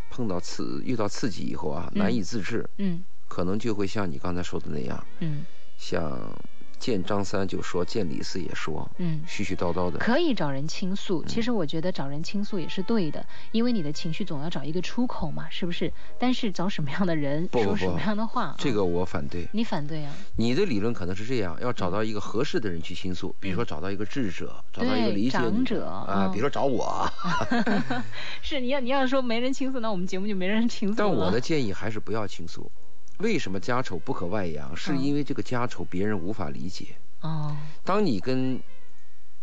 [0.09, 5.45] 碰到刺遇到刺激以后啊，难以自制，嗯，可能就会像你刚才说的那样，嗯。
[5.77, 6.33] 像。
[6.81, 11.23] 见张三就说，见李四也说，嗯，絮絮叨叨的，可以找人倾诉。
[11.25, 15.93] 其实我觉得找人倾诉也是对的，因为你的情绪总要找一个出口嘛，是不是？
[16.19, 19.47] 但是找什么样的人，说什么样的话，这个我反对。
[19.53, 20.11] 你反对啊？
[20.35, 27.07] 你的理论可能是这样，要找到一个合适的人去倾诉，比如说找到一个智者，找到一个理解者啊，比如说找我。
[28.41, 32.71] 是你要你要说没人倾诉，那我们节目就没人倾诉但我的建议还是不要倾诉。
[33.21, 34.75] 为什么家丑不可外扬？
[34.75, 36.87] 是因为这个家丑别人无法理解。
[37.21, 37.55] 哦。
[37.83, 38.59] 当你跟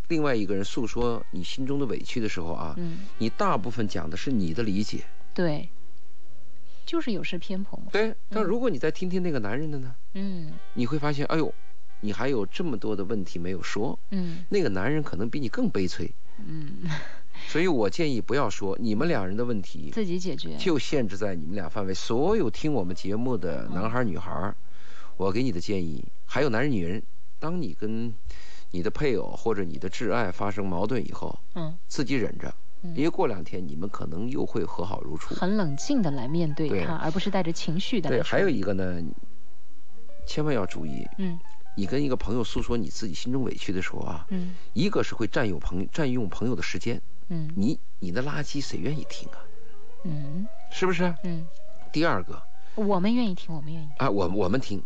[0.08, 5.04] 另外一个人诉说你心中的委屈的时候啊，嗯，你大部分讲的是你的理解。
[5.32, 5.68] 对。
[6.84, 7.86] 就是有失偏颇嘛。
[7.92, 8.14] 对。
[8.28, 9.94] 但如果你再听听那个男人的呢？
[10.14, 10.52] 嗯。
[10.74, 11.52] 你会发现，哎呦，
[12.00, 13.98] 你还有这么多的问题没有说。
[14.10, 14.44] 嗯。
[14.48, 16.10] 那个男人可能比你更悲催。
[16.38, 16.88] 嗯。
[17.46, 21.94] 所以我建议不要说你们两人的问题，自己解决，就限制在你们俩范围。
[21.94, 24.54] 所有听我们节目的男孩女孩，
[25.16, 27.02] 我给你的建议，还有男人女人，
[27.38, 28.12] 当你跟
[28.70, 32.52] 你的配偶或者你的挚爱发生矛盾以后，嗯，自己忍着，
[32.94, 35.34] 因为过两天你们可能又会和好如初。
[35.34, 38.10] 很冷静的来面对他，而不是带着情绪的。
[38.10, 39.02] 对，还有一个呢，
[40.26, 41.38] 千万要注意，嗯，
[41.76, 47.00] 你跟一个朋友诉说你自己心中委屈的时候啊，嗯，一个是会占有朋占用朋友的时间。
[47.28, 49.38] 嗯，你你的垃圾谁愿意听啊？
[50.04, 51.14] 嗯，是不是？
[51.24, 51.46] 嗯。
[51.90, 52.40] 第二个，
[52.74, 54.82] 我们愿意听，我们愿意啊，我我们听，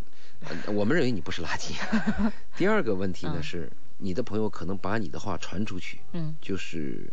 [0.69, 1.75] 我们认为你不是垃圾。
[2.57, 7.13] 第二个问题呢是，你的朋友可能把你的话传出去，嗯，就是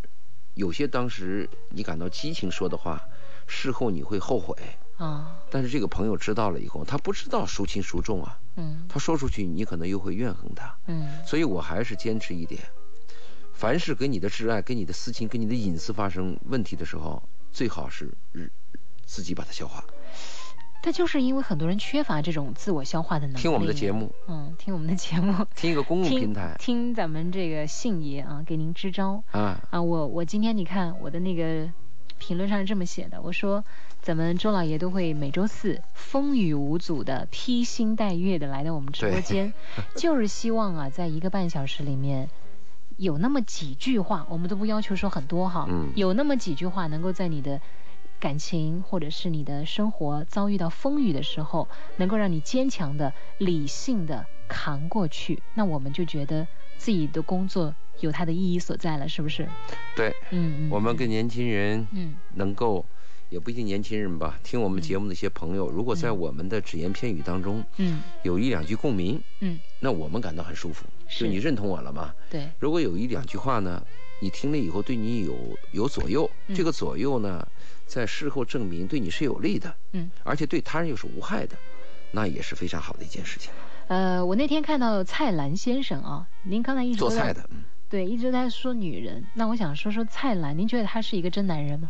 [0.54, 3.02] 有些当时你感到激情说的话，
[3.48, 4.56] 事后你会后悔
[4.98, 5.36] 啊。
[5.50, 8.40] 但是这个朋友知道了以后，他不知道孰轻孰重啊。
[8.56, 8.86] 嗯。
[8.88, 10.78] 他说出去，你可能又会怨恨他。
[10.86, 11.10] 嗯。
[11.26, 12.62] 所以我还是坚持一点。
[13.60, 18.50] 凡是跟你的挚爱、跟你的私情、跟你的隐私发生问题的时候，最好是日
[19.04, 19.84] 自己把它消化。
[20.82, 23.42] 但就是因为很多人缺乏这种自我消化的能力。
[23.42, 29.82] 听我们的节目，嗯，听我们的节目，听一个公共平台， 听咱们这个信爷啊，给您支招啊啊！
[29.82, 31.70] 我我今天你看我的那个
[32.18, 33.62] 评论上是这么写的，我说
[34.02, 39.52] 咱们周老爷都会每周四风雨无阻的披星戴月的来到我们直播间，
[39.98, 42.30] 就是希望啊，在一个半小时里面。
[43.00, 45.66] 有那么几句话，我们都不要求说很多哈。
[45.70, 45.90] 嗯。
[45.96, 47.60] 有那么几句话，能够在你的
[48.20, 56.46] 感情或者是你的生活遭遇到风雨的时候，能够让你坚强的、理性的扛过去，那我们就觉得
[56.78, 59.48] 自己的工作有它的意义所在了，是不是？
[59.96, 60.14] 对。
[60.32, 60.70] 嗯嗯。
[60.70, 62.86] 我们跟年轻人，嗯，能够。
[63.30, 72.14] 也不一定年轻人吧，听我们节目的一些朋友，如果在我们的只言片语当中，嗯，有一两句共鸣，嗯，那我们感到很舒服，就你认同我了吗？
[72.30, 72.50] 对。
[72.60, 73.84] 如果有一两句话呢，
[74.22, 75.36] 你听了以后对你有
[75.72, 77.48] 有左右，这个左右呢，
[77.86, 81.56] 在事后证明对你是有利的，嗯，而且对他人又是无害的，
[82.12, 83.52] 那也是非常好的一件事情。
[83.88, 87.48] 呃，我那天看到蔡澜先生啊，您刚才一直做菜的，
[87.90, 91.90] 对，一直在说女人，那我想说说蔡澜，您觉得他是一个真男人吗？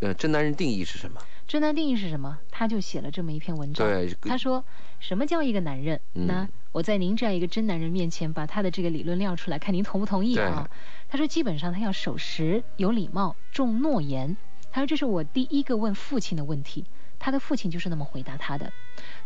[0.00, 1.20] 呃，真男人定义是什么？
[1.46, 2.38] 真男定义是什么？
[2.50, 3.86] 他就写了这么一篇文章。
[3.86, 4.64] 对，他说
[4.98, 6.00] 什么叫一个男人？
[6.12, 10.68] 那我在您这样一个真男人面前，把他的这个理论撂出来，看您同不同意啊？
[11.08, 14.36] 他说，基本上他要守时、有礼貌、重诺言。
[14.72, 16.84] 他说，这是我第一个问父亲的问题。
[17.18, 18.70] 他的父亲就是那么回答他的。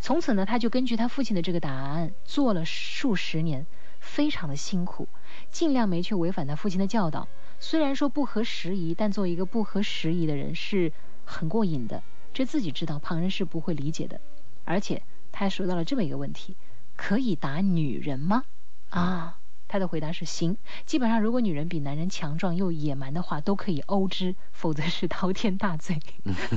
[0.00, 3.66] 从此呢，他就根据他父亲的这个答案做了数十年，
[4.00, 5.08] 非常的辛苦，
[5.50, 7.28] 尽量没去违反他父亲的教导。
[7.61, 10.92] 虽然说不合时宜，但做一个不合时宜的人是
[11.24, 12.02] 很过瘾的。
[12.32, 14.20] 这自己知道，旁人是不会理解的。
[14.64, 16.56] 而且他还说到了这么一个问题：
[16.96, 18.44] 可以打女人吗？
[18.90, 19.38] 啊？
[19.68, 26.00] 他的回答是行，基本上如果女人比男人强壮又野蛮的话，都可以殴之，否则是滔天大罪。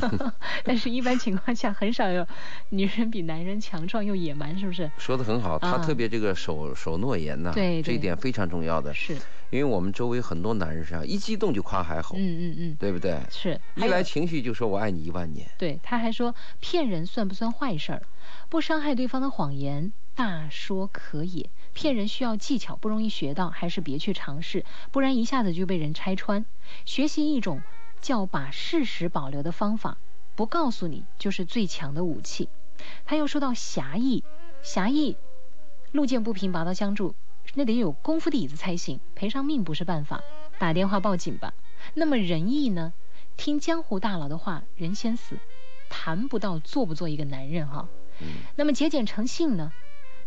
[0.63, 2.25] 但是，一般情况下很少有
[2.69, 4.89] 女人比男人强壮又野蛮，是不是？
[4.97, 8.93] 说的很好，他特别这个守守诺言呢，对，这一点非常重要的。
[8.93, 9.13] 是，
[9.49, 13.19] 因为我们周围很多男人是啊，一激动就夸海口，嗯嗯嗯，对不对？
[13.29, 15.49] 是，一来情绪就说我爱你一万年。
[15.57, 18.01] 对，他还说骗人算不算坏事儿？
[18.47, 21.49] 不伤害对方的谎言，大说可也。
[21.73, 26.45] 骗人需要技巧，不容易学到，还是别去尝试，不然一下子就被人拆穿。
[26.85, 27.61] 学习一种
[28.01, 29.97] 叫把事实保留的方法，
[30.35, 32.49] 不告诉你就是最强的武器。
[33.05, 34.23] 他又说到侠义，
[34.63, 35.15] 侠义，
[35.91, 37.15] 路见不平拔刀相助，
[37.53, 40.21] 那得有功夫底子才行，赔上命不是办法，
[40.59, 41.53] 打电话报警吧。
[41.93, 42.93] 那么仁义呢？
[43.37, 45.37] 听江湖大佬的话，人先死，
[45.89, 47.87] 谈不到做不做一个男人哈。
[48.55, 49.71] 那么节俭诚信呢？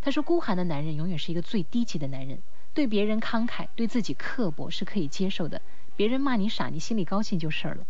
[0.05, 2.39] 他说：“孤寒的男人永远是一个最低级的男人，
[2.75, 5.63] 对别人慷慨，对自己刻薄是可以接受的。
[5.97, 7.87] 别人骂你傻，你心里高兴就是了。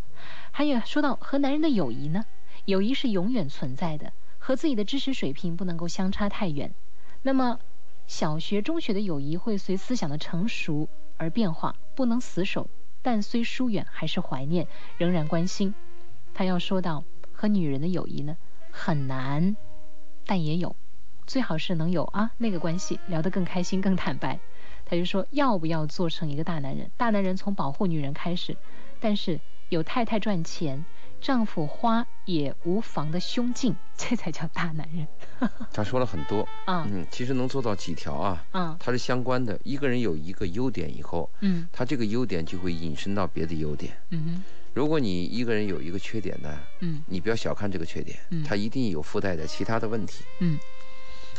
[0.52, 2.24] 还有说到和男人的友谊呢，
[2.66, 6.72] 友谊是永远存在的，和自己的知识水平不能够相差太远。
[7.22, 7.58] 那么，
[8.06, 12.70] 小学、中学的友谊会随思想的成熟而变化，不能死守，
[13.02, 15.74] 但虽疏远，还是怀念，仍然关心。
[16.32, 18.36] 他要说到和女人的友谊呢，
[18.70, 19.56] 很难，
[20.26, 20.76] 但也有，
[21.26, 24.38] 最好是能有啊那个关系，聊得更开心、更坦白。
[24.86, 26.90] 他就说要不要做成一个大男人？
[26.96, 28.56] 大男人从保护女人开始，
[29.00, 30.84] 但是有太太赚钱。
[31.20, 35.08] 丈夫花也无妨的胸襟， 这才叫大男人。
[35.72, 39.58] 他说了很多啊，嗯，其实能做到几条啊，嗯，它是相关的。
[39.64, 43.96] 一个人有一个优点以后，嗯，他这个优点就会引申到别的优点。
[44.10, 50.24] 嗯哼，如果你一个人有一个缺点呢，嗯，你不要小看这个缺点，嗯，他一定有附带的其他的问题。
[50.40, 50.58] 嗯。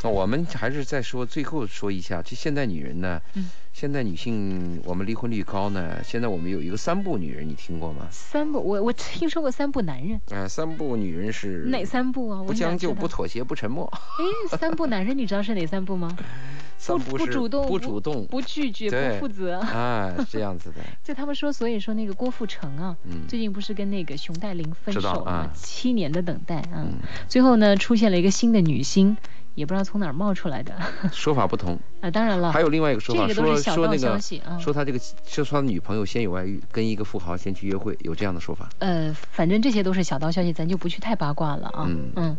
[0.03, 3.21] 那我们还是再说，最后说一下，就现代女人呢？
[3.33, 5.97] 嗯，现代女性我们离婚率高呢。
[6.03, 8.07] 现在我们有一个三不女人，你听过吗？
[8.11, 10.19] 三不，我我听说过三不男人。
[10.31, 12.43] 啊，三不女人是哪三不啊？
[12.43, 13.91] 不将就，不妥协，不沉默。
[13.91, 16.15] 哎，三不男人，你知道是哪三不吗？
[16.77, 19.59] 三不不主动，不主动，不拒绝，不负责。
[19.59, 20.75] 啊，这样子的。
[21.03, 25.49] 就他们说，所以说那个郭富城啊，嗯最近不是跟那个熊黛林分手吗？
[25.55, 26.85] 七年的等待啊，
[27.27, 29.17] 最后呢，出现了一个新的女星。
[29.55, 30.73] 也不知道从哪儿冒出来的，
[31.11, 34.19] 说法不同啊，当然了，还有另外一个说法，说说那个，
[34.59, 38.69] 说他这个，说他女朋友先有外遇，跟一个富豪先去约会，有这样的说法。
[38.79, 41.85] 呃，反正这些都是小道消息，咱就不去太八卦了啊。
[41.87, 42.37] 嗯嗯，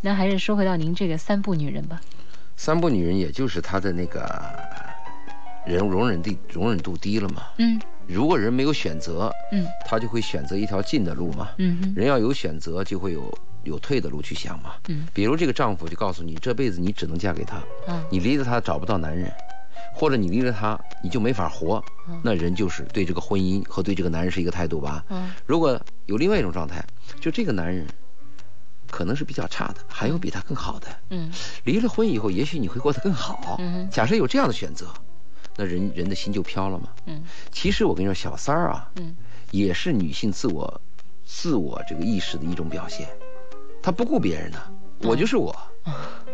[0.00, 2.00] 那还是说回到您这个三不女人吧。
[2.56, 4.24] 三不女人，也就是她的那个
[5.66, 7.42] 人容忍地容忍度低了嘛。
[7.58, 7.80] 嗯。
[8.06, 11.50] 如果人没有选择，嗯，他就会选择一条近的路嘛。
[11.58, 11.92] 嗯。
[11.96, 13.32] 人要有选择，就会有。
[13.64, 19.32] 有退的路去想嘛，嗯，比如这个丈夫就告诉你，这辈子你只能嫁给他，嗯，你离了他找不到男人，
[19.94, 21.82] 或者你离了他你就没法活，
[22.22, 26.84] 那人就是对这个婚姻和对这个男人是一个态度吧，嗯，如果有另外一种状态，
[27.20, 27.86] 就这个男人
[28.90, 31.30] 可能是比较差的，还有比他更好的，嗯，
[31.64, 34.92] 离了婚以后也许你会过得更好，嗯，假设有这样的选择，
[35.56, 39.14] 那人人的心就飘了嘛，嗯，其实我跟你说，小三儿啊，嗯，
[39.50, 40.80] 也是女性自我
[41.24, 43.08] 自我这个意识的一种表现。
[43.82, 44.58] 他不顾别人的，
[45.00, 45.54] 我就是我，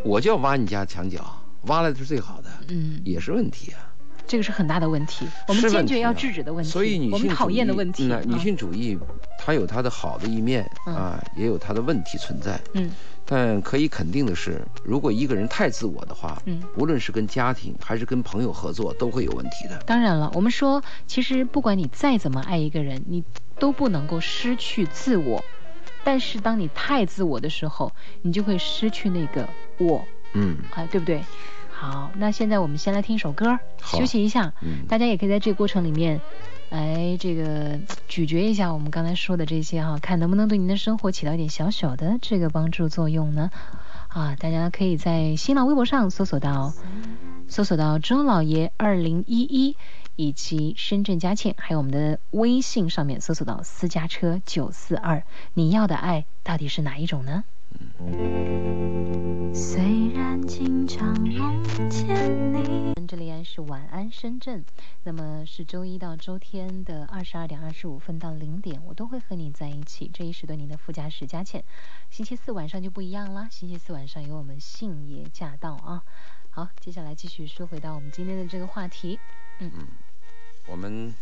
[0.05, 1.25] 我就要挖你家墙角，
[1.63, 3.81] 挖来的是最好的，嗯，也是问题啊。
[4.27, 6.71] 这个是很大的问题，我们坚决要制止的问题。
[6.71, 8.99] 所以女性讨厌的问题，女性主义
[9.39, 12.61] 它有它的好的一面啊，也有它的问题存在。
[12.75, 12.91] 嗯，
[13.25, 19.79] 但可以肯定的是，如果一个人太自我的话，嗯，无论是跟家庭还是跟朋友合作，都会有问题的。
[19.87, 23.25] 当然了，我们说，其实不管你再怎么爱一个人，你
[23.59, 25.43] 都不能够失去自我。
[26.09, 27.93] 但是当你太自我的时候，
[28.23, 31.23] 你就会失去那个我，嗯，啊，对不对？
[31.71, 34.55] 好，那现在我们先来听一首歌，休息一下。
[34.63, 36.19] 嗯，大家也可以在这个过程里面，
[36.71, 43.51] 来这个咀嚼一下我们刚才说的这些哈，看能不能对您的生活起到一点小小的这个帮助作用呢？
[44.09, 46.73] 啊，大家可以在新浪微博上搜索到，
[47.49, 49.77] 搜索到周老爷二零一一。
[50.19, 55.23] 以及深圳佳倩，还有我们的微信上面搜索到私家车九四二，
[55.55, 57.45] 你要的爱到底是哪一种呢？
[59.55, 62.93] 虽然经常梦见你。
[63.07, 64.65] 这里是晚安深圳，
[65.05, 70.11] 那么是周一到周天的二十二点二十五分到零点，我都会和你在一起。
[70.13, 71.63] 这一时段您的副驾驶佳倩，
[72.11, 76.03] 星期四晚上就不一样啦，星期四晚上有我们信爷驾到啊。
[76.51, 79.21] 好，接下来继续说回到我们今天的这个话题，
[79.61, 79.87] 嗯嗯。
[80.71, 81.15] 我们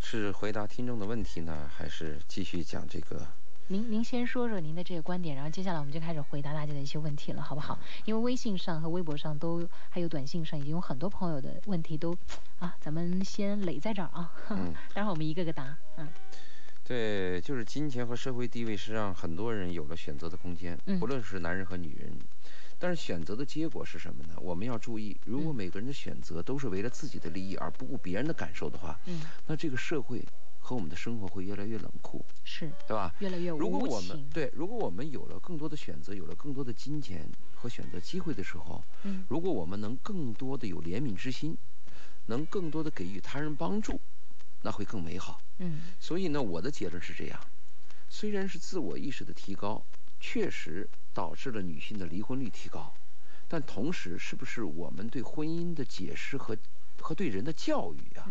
[0.00, 3.24] 是回答听众的问题呢，还是继续讲这个？
[3.68, 7.78] 您您先说说您的这个观点，然后接下来我们就开始回答大家的一些问题了，好不好？
[8.04, 12.12] 因为微信上和微博上都还有短信上已经有很多朋友的问题都
[12.58, 14.32] 啊，咱们先垒在这儿啊，
[14.92, 15.76] 待会儿我们一个个答。
[15.96, 16.08] 嗯，
[16.84, 22.12] 对，就是金钱和社会地位是让很多人有了选择的空间，嗯不论是男人和女人。
[22.82, 24.34] 但是选择的结果是什么呢？
[24.40, 30.24] 我们要注意，如果每个人的选择都是为了自己的利益而不顾别人的感受的话，嗯，那这个社会
[30.58, 33.14] 和我们的生活会越来越冷酷，是对吧？
[33.18, 41.54] 越来越如果我们对，如果我们有了更多的选择，有了更多的金钱和选择机会的时候，嗯，如果我们能更多的有怜悯之心，
[42.26, 44.00] 能更多的给予他人帮助，
[44.62, 45.38] 那会更美好。
[45.58, 47.38] 嗯，所以呢，我的结论是这样：
[48.08, 49.84] 虽然是自我意识的提高。
[50.22, 52.92] 确实导致了女性的离婚率提高，
[53.48, 56.56] 但同时，是不是我们对婚姻的解释和
[57.00, 58.28] 和对人的教育啊，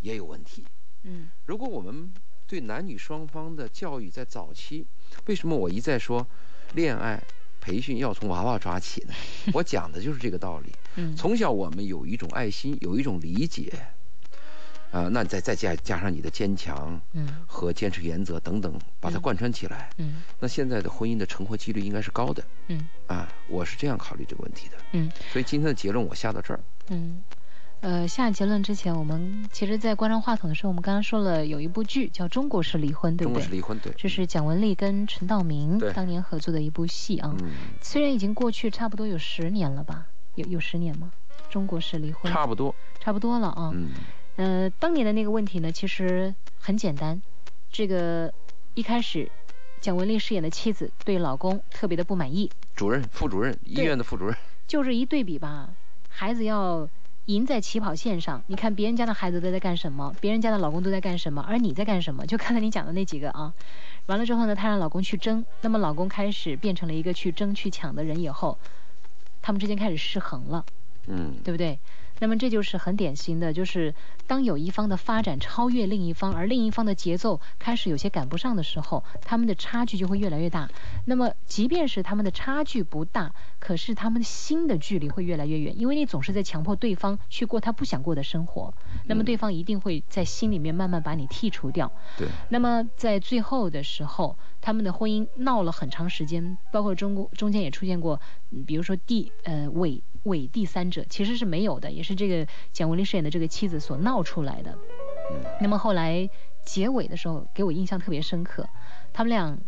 [0.00, 0.64] 也有问题？
[1.02, 2.12] 嗯，如果我们
[2.46, 4.86] 对男女双方的教育在早期，
[5.26, 6.26] 为什么我一再说
[6.74, 7.22] 恋爱
[7.60, 9.14] 培训要从娃娃抓起呢？
[9.52, 10.72] 我讲的就是这个道理。
[10.96, 13.72] 嗯，从小我们有一种爱心，有一种理解。
[14.94, 27.20] 啊，那再再加加上你的坚强，嗯，和坚持原则等等，把它贯穿起来，嗯，那现在的婚姻的成活几率应该是高的，嗯，啊，我是这样考虑这个问题的，嗯，所以今天的结论我下到这儿，嗯，
[27.80, 33.34] 呃，下结论之前，我们其实，在关上话筒的时候，我们刚刚说了有一部剧叫《中国式离婚》，对不对？
[33.34, 37.50] 中国式离婚，对，这是蒋雯丽跟陈道明当年合作的一部戏啊，嗯，
[37.82, 41.10] 虽然已经过去差不多有十年了吧，有有十年吗？
[41.50, 43.90] 中国式离婚，差不多，差不多了啊，嗯。
[44.36, 47.20] 呃，当年的那个问题呢，其实很简单。
[47.70, 48.32] 这个
[48.74, 49.30] 一开始，
[49.80, 52.50] 蒋雯丽饰演的妻子对老公特别的不满意。
[52.74, 54.36] 主任、副主任，医院的副主任。
[54.66, 55.70] 就是一对比吧，
[56.08, 56.88] 孩子要
[57.26, 58.42] 赢在起跑线上。
[58.48, 62.26] 你看别人家的孩子都在干什么，别人家的老公都在干什么，而你在干什么？
[62.26, 63.52] 就刚才你讲的那几个啊。
[64.06, 68.58] 完了之后呢，她让老公去争，那么老公开始变成了一个去争去抢的人以后，
[69.40, 70.64] 他们之间开始失衡了。
[71.06, 71.78] 嗯，对不对？
[72.20, 73.94] 那么这就是很典型的，就是
[74.26, 80.68] 当有一方的发展超越另一方，而另一方的节奏开始有些赶不上的时候，他们的差距就会越来越大。
[81.06, 88.72] 那么即便是他们的差距不大，可是他们的心的距离会越来越远，因为你总是在强迫对方去过他不想过的生活，
[89.06, 91.90] 那么对方一定会在心里面慢慢把你剔除掉。
[92.16, 92.28] 对。
[92.48, 98.20] 那么在最后的时候，他们的婚姻闹了很长时间，包括中国中间也出现过，
[98.66, 100.00] 比如说第呃伪。
[100.24, 104.76] 伪第三者其实是没有的，也是这个蒋雯丽饰演的这个妻子所闹出来的。
[105.60, 106.28] 那么后来
[106.64, 108.68] 结尾的时候，给我印象特别深刻，
[109.12, 109.58] 他们俩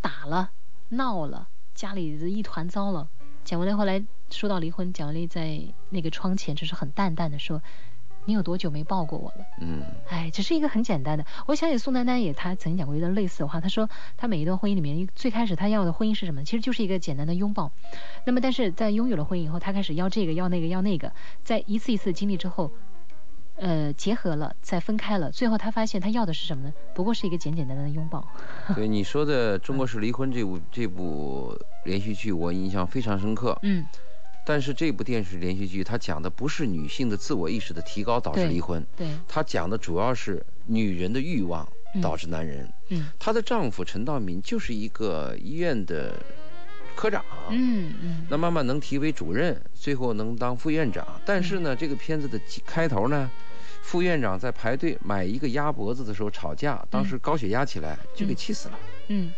[0.00, 0.50] 打了、
[0.90, 3.08] 闹了，家里一团糟了。
[3.44, 7.62] 蒋雯丽后来说到离婚，蒋雯丽在那个窗前只是很淡淡的说。
[8.28, 9.46] 你有多久没抱过我了？
[9.62, 11.24] 嗯，哎，只是一个很简单的。
[11.46, 13.58] 我想起宋丹丹也，她曾经讲过一段类似的话。
[13.58, 13.88] 她说，
[14.18, 16.44] 她每一段婚姻里面，最开始她要的婚姻是什么？
[16.44, 17.72] 其实就是一个简单的拥抱。
[18.26, 21.10] 那么，但是在拥有了婚姻以后，她开始要这个，要那个，要那个。
[21.42, 22.70] 在一次一次经历之后，
[23.56, 26.74] 呃，结合了，再分开了，最后她发现她要的是什么呢？
[26.94, 28.22] 不过是一个简简单单的拥抱。
[28.74, 33.58] 对 你说的《中国式离婚》这部这部连续剧，我印象非常深刻。
[33.62, 33.86] 嗯。
[34.48, 41.68] 但是这部电视连续剧，它讲的不是女性的自我意识的提高导致离婚，对，它讲的主要是女人的欲望
[42.00, 42.66] 导致男人。
[42.88, 46.14] 嗯，她的丈夫陈道明就是一个医院的
[46.96, 51.06] 科长，嗯嗯，那慢慢能提为主任，最后能当副院长。
[51.26, 53.30] 但是呢，这个片子的开头呢，
[53.82, 58.78] 副院长在排队买一个鸭脖子的时候吵架，当时高血压起来就给气死了。
[59.08, 59.30] 嗯。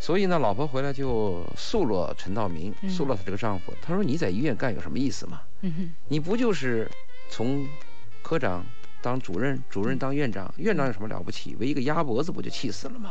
[0.00, 3.72] 所以呢，老婆回来就诉落陈道明，诉落她这个丈夫。
[3.82, 5.40] 她说：“你在医院干有什么意思吗？
[6.08, 6.88] 你不就是
[7.28, 7.66] 从
[8.22, 8.64] 科长
[9.02, 11.56] 当主任，主任当院长，院长有什么了不起？
[11.56, 13.10] 为一个鸭脖子不就气死了吗？”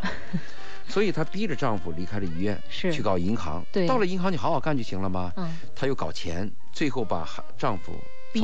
[0.88, 3.62] 所以她逼着丈夫离开了医院，去搞银行。
[3.86, 5.34] 到了银行，你好好干就行了吗？
[5.76, 7.92] 她又搞钱，最后把丈夫。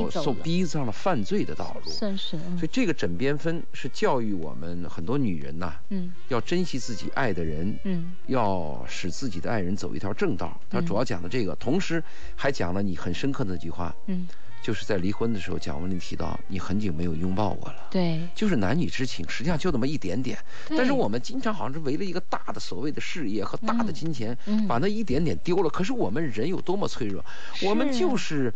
[0.09, 2.37] 走逼上了犯罪的道路，算是。
[2.57, 10.59] 所以这个枕边风是教育我们很多女人呐，嗯，要珍惜自己爱的人，嗯，要使自己的爱人走一条正道。
[10.69, 12.03] 他主要讲的这个，同时
[12.35, 14.27] 还讲了你很深刻的那句话，嗯，
[14.63, 20.37] 就是在离婚的时候，蒋雯丽提到你很久没有拥抱我了，对，就是男女之情，实际上就那么一点点。
[20.69, 24.35] 但是我们经常好像是为了一个大的所谓的事业和大的金钱，
[24.67, 25.69] 把那一点点丢了。
[25.69, 27.23] 可是我们人有多么脆弱，
[27.61, 28.51] 我们就是。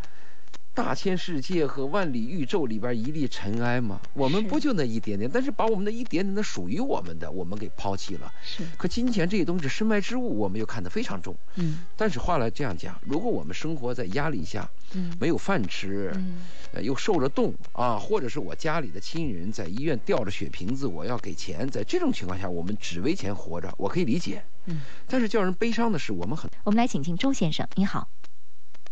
[0.77, 5.27] 大千世界和万里宇宙里边一粒尘埃嘛，我们不就那一点点？
[5.33, 8.31] 但是把我们那一点点的属于我们的，我们给抛弃了。
[8.43, 8.63] 是。
[8.77, 11.35] 可金钱这些东西身外之物，我们又看得非常重。
[11.55, 11.79] 嗯。
[11.95, 24.43] 但是话来这样讲，如果我们生活在压力下，嗯，没有饭吃，嗯，又受了冻啊，或者是我家里的亲人在医院吊着血瓶子，我要给钱，在这种情况下，我们只为钱活着，我可以理解。
[24.67, 24.81] 嗯。
[25.07, 26.47] 但是叫人悲伤的是，我们很。
[26.63, 28.07] 我们来请进周先生，你好。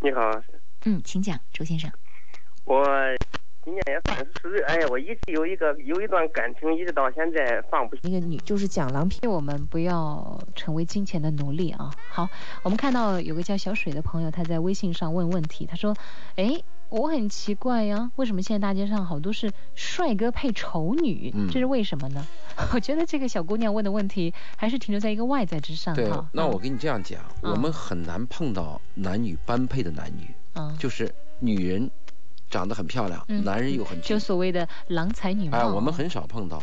[0.01, 0.41] 你好。
[0.85, 1.91] 嗯，请讲，周先生。
[2.63, 2.85] 我
[3.63, 8.01] 今年也三十岁，哎呀，我一直有一个有一段感情，一直到现在放不下。
[8.03, 11.91] 那个女就是讲郎平，我们不要成为金钱的奴隶啊！
[12.11, 12.29] 好，
[12.61, 15.95] 我们看到有个叫小水的朋友，他在微信上问问题，他说
[16.37, 21.33] ：“哎，我很奇怪呀，为什么现在大街上好多是帅哥配丑女？
[21.51, 22.23] 这是为什么呢？”
[22.73, 25.95] 我觉得这个小姑娘问的问题还是停留在一个外在之上。
[25.95, 30.29] 对，那我跟你这样讲，我们很难碰到男女般配的男女。
[30.55, 31.89] 嗯，就是女人
[32.49, 35.57] 长得很漂亮，男人又很就所谓的郎才女貌。
[35.57, 36.61] 哎，我们很少碰到，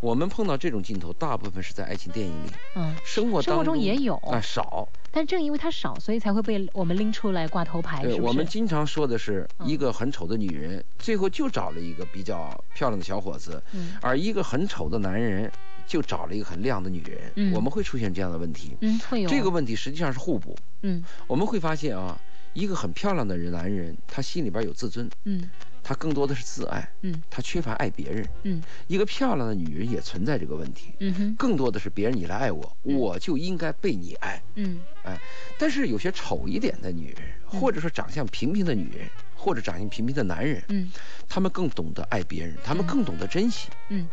[0.00, 2.50] 我们碰到这种镜头，大部分是在爱情电影里。
[2.74, 4.88] 嗯，生活生活中也有啊，少。
[5.10, 8.02] 但正因为它少，所以才会被我们拎出来挂头牌。
[8.02, 13.62] 对，我们经常说的是一个很丑的女人，最后就找了一个比较漂亮的小伙子，
[14.00, 15.50] 而一个很丑的男人
[15.86, 17.32] 就找了一个很亮的女人。
[17.36, 18.76] 嗯，我们会出现这样的问题。
[18.80, 20.56] 嗯，会有这个问题，实际上是互补。
[20.82, 22.18] 嗯，我们会发现啊。
[22.54, 25.48] 一个很漂亮的人，男人，他心里边有自尊，嗯，
[25.82, 35.20] 他更多的是自爱，嗯，他缺乏爱别人，嗯，一个漂亮的女人也存在这个问题，嗯哼，更多的是别人你来爱我，我就应该被你爱，嗯，哎，
[35.58, 40.90] 但是有些丑一点的女人，或者说长相平平的女人，或者长相平平的男人，嗯，
[41.28, 44.08] 他们更懂得爱别人，他们更懂得珍惜，嗯，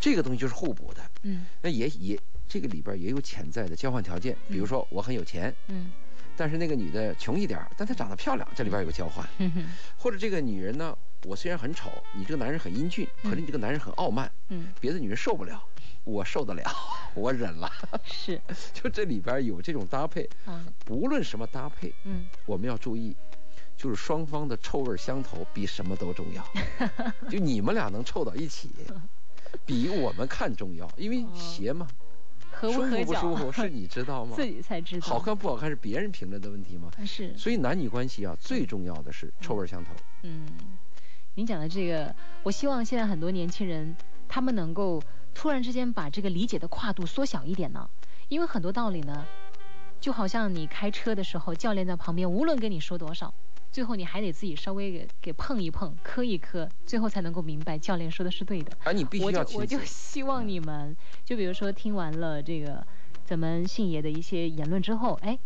[0.00, 2.18] 这个东西就是互补的，嗯，那也也
[2.48, 5.90] 这个里边也有潜在的交换条件，比如说我很有钱，嗯。
[6.40, 9.28] 但是那个女的穷一点但她长得漂亮，这里边有个交换。
[9.98, 15.62] 或者这个女人呢，我虽然很丑，你这个男人很英俊，可是你这个男人很傲慢，嗯，别的女人受不了，
[16.02, 16.62] 我受得了，
[17.12, 17.70] 我忍了。
[18.04, 18.40] 是，
[18.72, 23.14] 就这里边有这种搭配，嗯，不论什么搭配，嗯，我们要注意，
[23.76, 26.42] 就是双方的臭味相投比什么都重要。
[27.28, 28.70] 就你们俩能凑到一起，
[29.66, 31.86] 比我们看重要，因为鞋嘛。
[32.60, 34.34] 舒服不舒服是你知道吗？
[34.36, 35.06] 自己才知道。
[35.06, 36.90] 好看不好看是别人评论的问题吗？
[37.06, 37.36] 是。
[37.36, 39.90] 所以男女关系啊，最重要的是臭味相投。
[40.22, 40.46] 嗯，
[41.34, 43.96] 您讲的这个，我希望现在很多年轻人
[44.28, 45.02] 他们能够
[45.34, 47.88] 突然之间把这个理解的跨度缩小一点呢，
[48.28, 49.24] 因为很多道理呢，
[50.00, 53.32] 就好像你开车的时候，教练在旁边，无论跟你说多少。
[53.72, 58.76] 最后你还得自己稍微给给碰一碰，磕一磕，最后才能够明白教练说的是对的。
[58.84, 62.84] 而你必须要我就我就希望你们，就比如说听完了这个
[63.24, 65.38] 咱们信爷的一些言论之后，哎，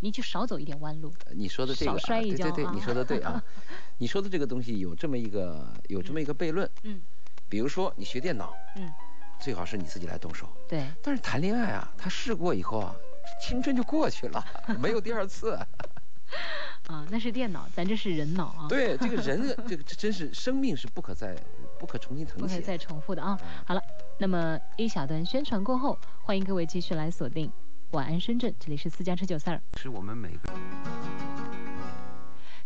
[0.00, 1.12] 你就少走一点弯路。
[1.32, 2.44] 你说的这个，少摔一跤。
[2.50, 3.42] 对对对，你说的对啊。
[3.98, 6.68] 你说的这个东西有这么一个有这么一个悖论。
[6.84, 7.00] 嗯。
[7.48, 8.90] 比如说你学电脑，嗯，
[9.40, 10.48] 最好是你自己来动手。
[10.68, 10.84] 对。
[11.02, 12.94] 但是谈恋爱啊，他试过以后啊，
[13.40, 14.44] 青春就过去了，
[14.80, 15.58] 没有第二次。
[16.88, 18.66] 啊，那是电脑，咱这是人脑啊。
[18.68, 21.34] 对，这个人， 这个这真是生命是不可再、
[21.78, 23.38] 不可重新腾起、不可再重复的啊。
[23.66, 23.80] 好了，
[24.18, 27.48] 那么一小段宣传过后，欢迎各位继续来锁定
[27.92, 29.60] 《晚安深圳》，这里是私家车九四二。
[29.78, 30.52] 是我们每个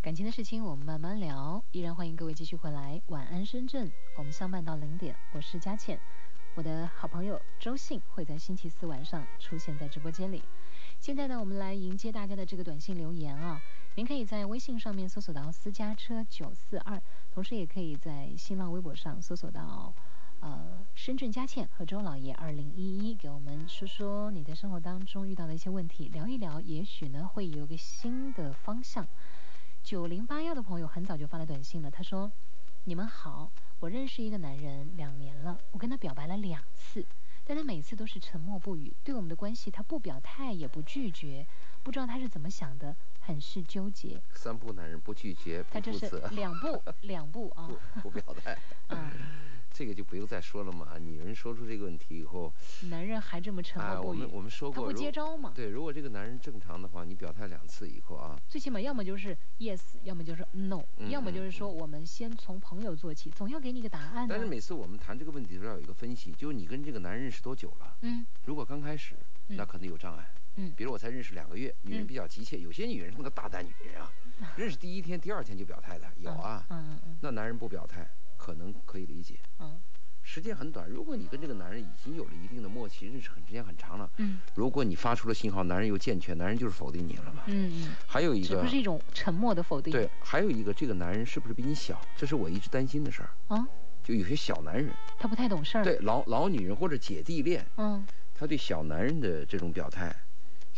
[0.03, 1.62] 感情的事情，我们慢慢聊。
[1.71, 5.14] 依然欢迎各位继续回来，《晚安深圳》，我们相伴到零点。
[5.33, 5.99] 我是佳倩，
[6.57, 10.43] 我的好朋友周信会在星期四晚上出现在直播间里。
[11.01, 13.61] 现在呢，我们来迎接大家的这个短信留言啊！
[13.94, 17.01] 您可以在微信上面搜索到“私家车九四二”，
[17.32, 19.94] 同时也可以在新浪微博上搜索到
[20.40, 29.07] “呃深圳佳倩和周老爷二零一一”，给我们说说你在生活当中遇到的一些问题，聊一聊，也许呢会有个新的方向。
[29.82, 32.30] 九零八幺的朋友很早就发了短信了，他说
[32.84, 37.07] ：“你们好，我认识一个男人两年了，我跟他表白了两次。”
[37.49, 41.46] 但他每次都是沉默不语，对我们的关系他不表态也不拒绝，
[41.82, 42.94] 不知道他是怎么想的，
[43.29, 44.18] 很是纠结。
[44.33, 47.68] 三不男人不拒绝，他这是两步 两步啊，
[48.03, 48.57] 不表态。
[48.89, 49.11] 嗯。
[49.70, 50.99] 这个就不用再说了嘛。
[50.99, 52.53] 女人说出这个问题以后，
[52.91, 54.07] 男人还这么沉默不语。
[54.09, 55.53] 我们我们说过，他不接招嘛。
[55.55, 64.26] 对，如果这个男人正常的话，你表态两次以后啊，最起码要么就是 yes，要么就是 no，要么就是说我们先从朋友做起，总要给你个答案。
[64.29, 67.99] 但是每次我们谈这个问题的时候要有一个分析，就是你跟这个男人认识多久了？
[68.01, 68.26] 嗯。
[68.47, 69.14] 如果刚开始，
[69.49, 70.29] 那可能有障碍。
[70.35, 70.47] 嗯。
[70.76, 74.12] 比如我才认识两个月，女人比较急切，有些女人是那个大胆女人啊，
[74.56, 76.64] 认识第一天、第二天就表态的有啊。
[76.70, 77.16] 嗯嗯嗯。
[77.20, 79.34] 那男人不表态，可能可以理解。
[79.59, 79.78] 嗯。
[80.22, 87.44] 时间很短，如果你跟这个男人已经有了一定的默契，认识很时间很长了，嗯，如果你发出了信号，男人又健全，男人就是否定你了嘛，
[88.06, 89.90] 还有一个，是不是一种沉默的否定？
[89.90, 91.98] 对，还有一个，这个男人是不是比你小？
[92.14, 93.66] 这是我一直担心的事儿啊。
[94.04, 98.04] 就有些小男人，他不太懂事儿，对老老女人或者姐弟恋，嗯，
[98.34, 100.14] 他对小男人的这种表态，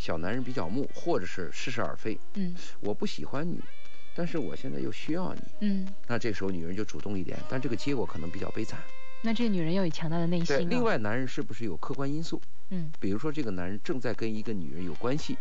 [0.01, 3.61] 小男人比较木，或者是似是而非，嗯，我不喜欢你，
[4.14, 8.80] 但是我现在又需要你，嗯，那这时候女人就主动一点，但这个结果可能比较悲惨。
[9.22, 10.46] 那这个女人要有强大的内心。
[10.46, 12.40] 对，另外男人是不是有客观因素？
[12.70, 15.36] 嗯，比如说这个男人正在跟一个女人有关系，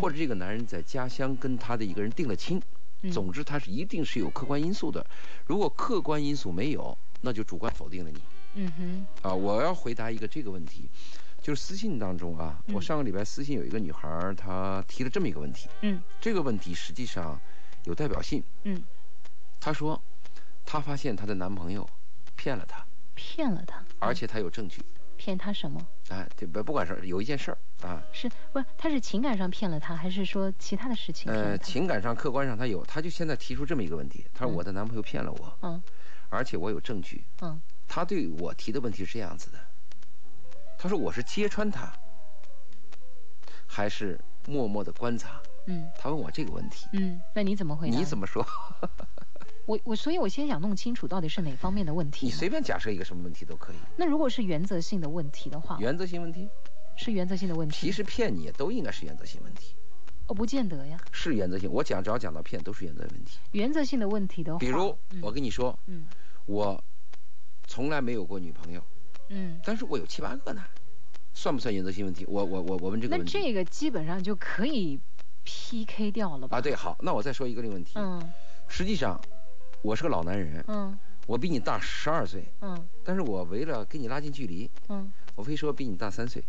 [0.00, 2.62] 或者这个男人在家乡跟他的一个人定了亲，
[3.10, 5.04] 总之他是一定是有客观因素的。
[5.46, 8.20] 如果客观因素没有，那就主观否定了你。
[8.54, 9.06] 嗯哼。
[9.22, 10.88] 啊，我要回答一个这个问题，
[11.44, 15.68] 就是私信当中啊，我上个礼拜私信有一个女孩，她提了这么一个问题。
[15.82, 16.02] 嗯。
[16.18, 17.38] 这个问题实际上
[17.84, 18.42] 有代表性。
[18.62, 18.82] 嗯。
[19.60, 20.00] 她说，
[20.64, 21.86] 她发现她的男朋友
[22.34, 22.82] 骗了她。
[23.14, 24.80] 骗了她，而且她有证据。
[25.18, 25.86] 骗她什么？
[26.08, 31.30] 哎，这不不管是有一件事儿啊，是不是他是情感上骗了她，还是说其他的事情？
[31.30, 35.82] 呃，情感上、客观上她有，她就现在提出这么一个问题，她说我的男朋友骗了我，嗯，
[36.30, 39.58] 而且我有证据，嗯，他对我提的问题是这样子的，
[40.84, 41.90] 他说我是揭穿他，
[43.66, 45.40] 还是默默的观察？
[45.64, 47.96] 嗯，他问我这个问题，嗯，那你怎么回答？
[47.96, 48.46] 你怎么说？
[49.64, 52.26] 我我所以，我先想弄清楚到底是哪方面的问题。
[52.26, 53.76] 你随便假设一个什么问题都可以。
[53.96, 56.46] 那如果是原则性的问题的话，原则性问题，
[56.96, 57.74] 是原则性的问题。
[57.74, 59.74] 其实骗你也都应该是原则性问题。
[60.26, 61.00] 哦，不见得呀。
[61.12, 63.38] 是原则性，我讲只要讲到骗，都是原则问题。
[63.52, 66.04] 原则性的问题的话，比如我跟你说，嗯，
[66.44, 66.78] 我
[67.66, 68.84] 从来没有过女朋友，
[69.28, 70.62] 嗯，但是我有七八个呢，
[71.32, 72.24] 算不算原则性问题？
[72.28, 73.38] 我我我我问这个问题。
[73.38, 74.98] 那这个基本上就可以
[75.44, 76.58] PK 掉了吧？
[76.58, 77.92] 啊，对，好，那我再说一个这个问题。
[77.96, 78.32] 嗯，
[78.68, 79.20] 实际上
[79.82, 86.42] 我是个老男人，嗯，我比你大十二岁，嗯，但是我为了跟你拉近距离，嗯，我非说比你大三岁。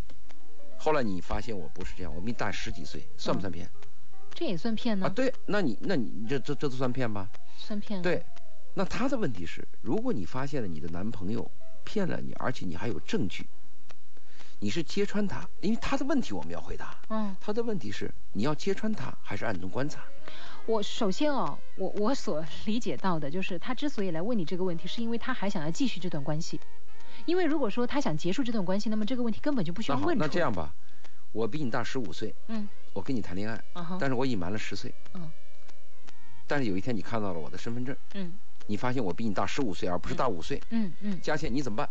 [0.78, 3.70] 后来你发现我不是这样，我比你大十几岁，算不算骗？
[4.34, 5.08] 这也算骗呢？
[5.08, 7.30] 啊，对，那你那你这这这都算骗吧？
[7.58, 8.02] 算骗。
[8.02, 8.22] 对，
[8.74, 11.50] 那他的问题是，如果你发现了你的男朋友
[11.86, 13.48] 骗了你，而且你还有证据，
[14.60, 15.48] 你是揭穿他？
[15.62, 17.00] 因为他的问题我们要回答。
[17.10, 17.34] 嗯。
[17.40, 20.04] 他的问题是你要揭穿他，还是暗中观察？
[20.66, 26.60] 我首先哦，我我所理解到的就是，他之所以来问你这个问题，是因为他还想要继续这段关系。
[27.26, 30.18] 因为如果说他想结束这段关系，那么这个问题根本就不需要问。
[30.18, 30.74] 那这样吧，
[31.32, 33.64] 我比你大十五岁，嗯，我跟你谈恋爱，
[34.00, 35.32] 但是我隐瞒了十岁，嗯，
[36.48, 38.34] 但是有一天你看到了我的身份证，嗯，
[38.68, 41.90] 你发现我比你大十五岁，而不是大五岁，嗯嗯，佳倩你怎么办？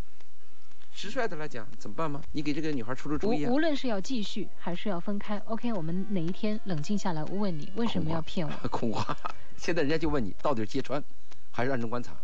[0.94, 2.22] 直率的来讲，怎么办吗？
[2.32, 3.46] 你给这个女孩出出主意。
[3.46, 8.52] 无论是要继续还是要分开，OK，我们哪一天冷静下来，我问你为什么要骗我？
[8.68, 9.16] 恐慌。
[9.56, 11.02] 现在人家就问你，到底是揭穿，
[11.50, 12.14] 还是暗中观察？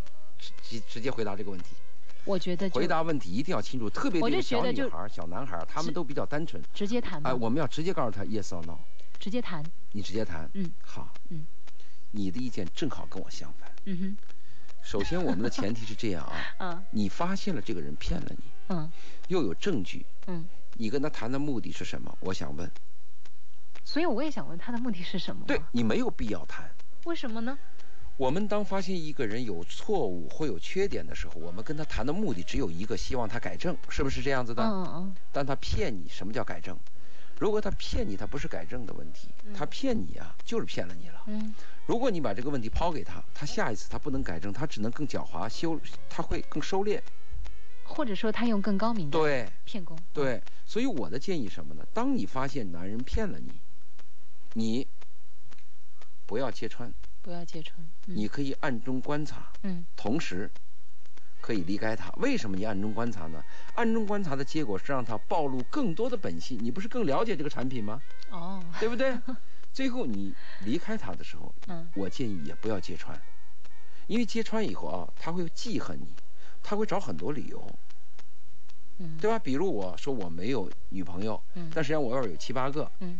[0.62, 1.74] 直直接回答这个问题。
[2.24, 6.62] 我觉得回答问题一定要清楚，特别是小女孩、小男孩，他们都比较单纯。
[6.72, 7.20] 直接谈。
[7.26, 8.78] 哎，我们要直接告诉他 yes or no。
[9.18, 9.64] 直接谈。
[9.92, 10.48] 你直接谈。
[10.54, 10.70] 嗯。
[10.82, 11.12] 好。
[11.30, 11.44] 嗯。
[12.12, 13.70] 你的意见正好跟我相反。
[13.84, 14.16] 嗯哼。
[14.82, 16.34] 首先，我们的前提是这样啊。
[16.58, 16.84] 嗯。
[16.90, 18.44] 你发现了这个人骗了你。
[18.68, 18.90] 嗯。
[19.28, 20.04] 又有证据。
[20.26, 20.44] 嗯。
[20.74, 22.16] 你跟他谈的目的是什么？
[22.20, 22.70] 我想问。
[23.84, 25.44] 所以我也想问他的目的是什么？
[25.46, 26.70] 对你没有必要谈。
[27.04, 27.58] 为什么呢？
[28.16, 34.62] 我们当发现一个人有错误或有缺点的时候，我们跟他谈的目的只有一个，希望他改正，是不是这样子的？
[34.62, 35.14] 嗯嗯。
[35.32, 36.78] 但他骗你，什么叫改正？
[37.38, 41.22] 如果他骗你，他不是改正的问题，他骗你啊，就是骗了你了。
[41.26, 41.54] 嗯。
[41.90, 45.76] 如果你把这个问题抛给他，他下一次他不能改正，他只能更狡猾，修
[46.08, 47.00] 他会更收敛，
[47.82, 49.98] 或者说他用更高明的对骗功。
[50.14, 51.84] 对，所以我的建议什么呢？
[51.92, 53.50] 当你发现男人骗了你，
[54.52, 54.86] 你
[56.26, 56.94] 不要揭穿。
[57.22, 60.48] 不要揭穿，你可以暗中观察，嗯，同时
[61.40, 62.08] 可以离开他。
[62.18, 63.42] 为什么你暗中观察呢？
[63.74, 68.00] 暗中观察的结果是让他暴露更多的本性，你不是更了解这个产品吗？
[68.30, 69.18] 哦，对不对？
[69.72, 73.20] 最后你离开他的时候，嗯，我建议也不要揭穿，
[74.06, 76.06] 因为揭穿以后啊，他会记恨你，
[76.62, 77.62] 他会找很多理由，
[78.98, 79.38] 嗯，对吧？
[79.38, 83.18] 比如我说我没有女朋友，嗯，但实际上我要是有七八个，嗯。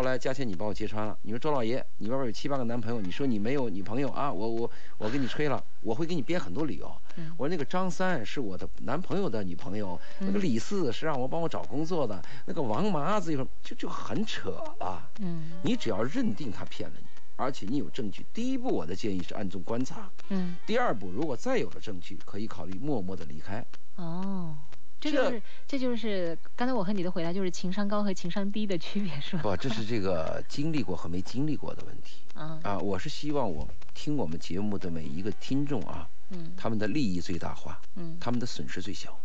[0.00, 1.14] 后来佳倩，你把我揭穿了。
[1.20, 4.32] 你说周老爷，你外边有七八个男朋友，你说你没有女朋友啊？
[4.32, 6.90] 我我我给你吹了，我会给你编很多理由。
[7.36, 15.06] 我说那个张三是我的男朋友的女朋友，那个李四是让我帮我找工作的，那个王麻子就就很扯了。
[15.18, 17.04] 嗯，你只要认定他骗了你，
[17.36, 20.10] 而且你有证据，第一步我的建议是暗中观察。
[20.30, 23.62] 嗯，第二步如果再有了证据，可以考虑默默的离开。
[23.96, 24.56] 哦。
[25.00, 29.42] 这就是这就是刚才我和你的回答，就是情商高和情商低的区别，是吧？
[29.42, 32.20] 不，这是这个经历过和没经历过的问题。
[32.34, 39.18] 啊啊，我是希望我听我们节目的每一个听众啊，嗯，他们的利益最大化，嗯，他们的损失最小。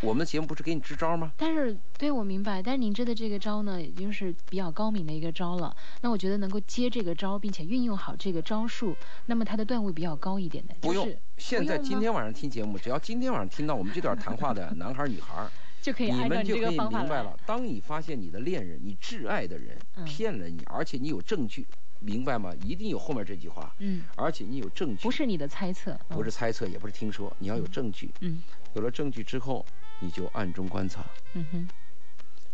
[0.00, 1.32] 我们的节目不是给你支招吗？
[1.36, 2.62] 但是，对我明白。
[2.62, 5.76] 但是您支的这个招呢，已经是比较高明的一个招了。
[6.02, 8.96] 那我觉得能够接这个招，并且运用好这个招数，
[9.26, 10.74] 那么它的段位比较高一点的。
[10.80, 15.44] 不用，现在今天晚上听节目，只要今天晚上听到我们这段谈话的男孩女孩，
[15.82, 17.36] 就可以你们就可以明白了。
[17.44, 21.66] 当你发现你的恋人、你挚爱的人骗了你，而且你有证据，
[21.98, 22.52] 明白吗？
[22.64, 23.74] 一定有后面这句话。
[23.78, 24.04] 嗯。
[24.14, 25.02] 而且你有证据。
[25.02, 25.98] 不是你的猜测。
[26.08, 28.08] 不是猜测，也不是听说，你要有证据。
[28.20, 28.40] 嗯。
[28.74, 29.66] 有了证据之后。
[30.00, 31.68] 你就暗中观察，嗯哼。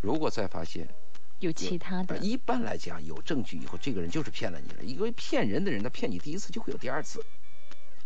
[0.01, 0.87] 如果再发现
[1.41, 4.85] 有其他的，一般来讲有证据以后，这个人就是骗了你了。
[4.85, 7.25] 因为骗人的人，他骗你第一次就会有第二次，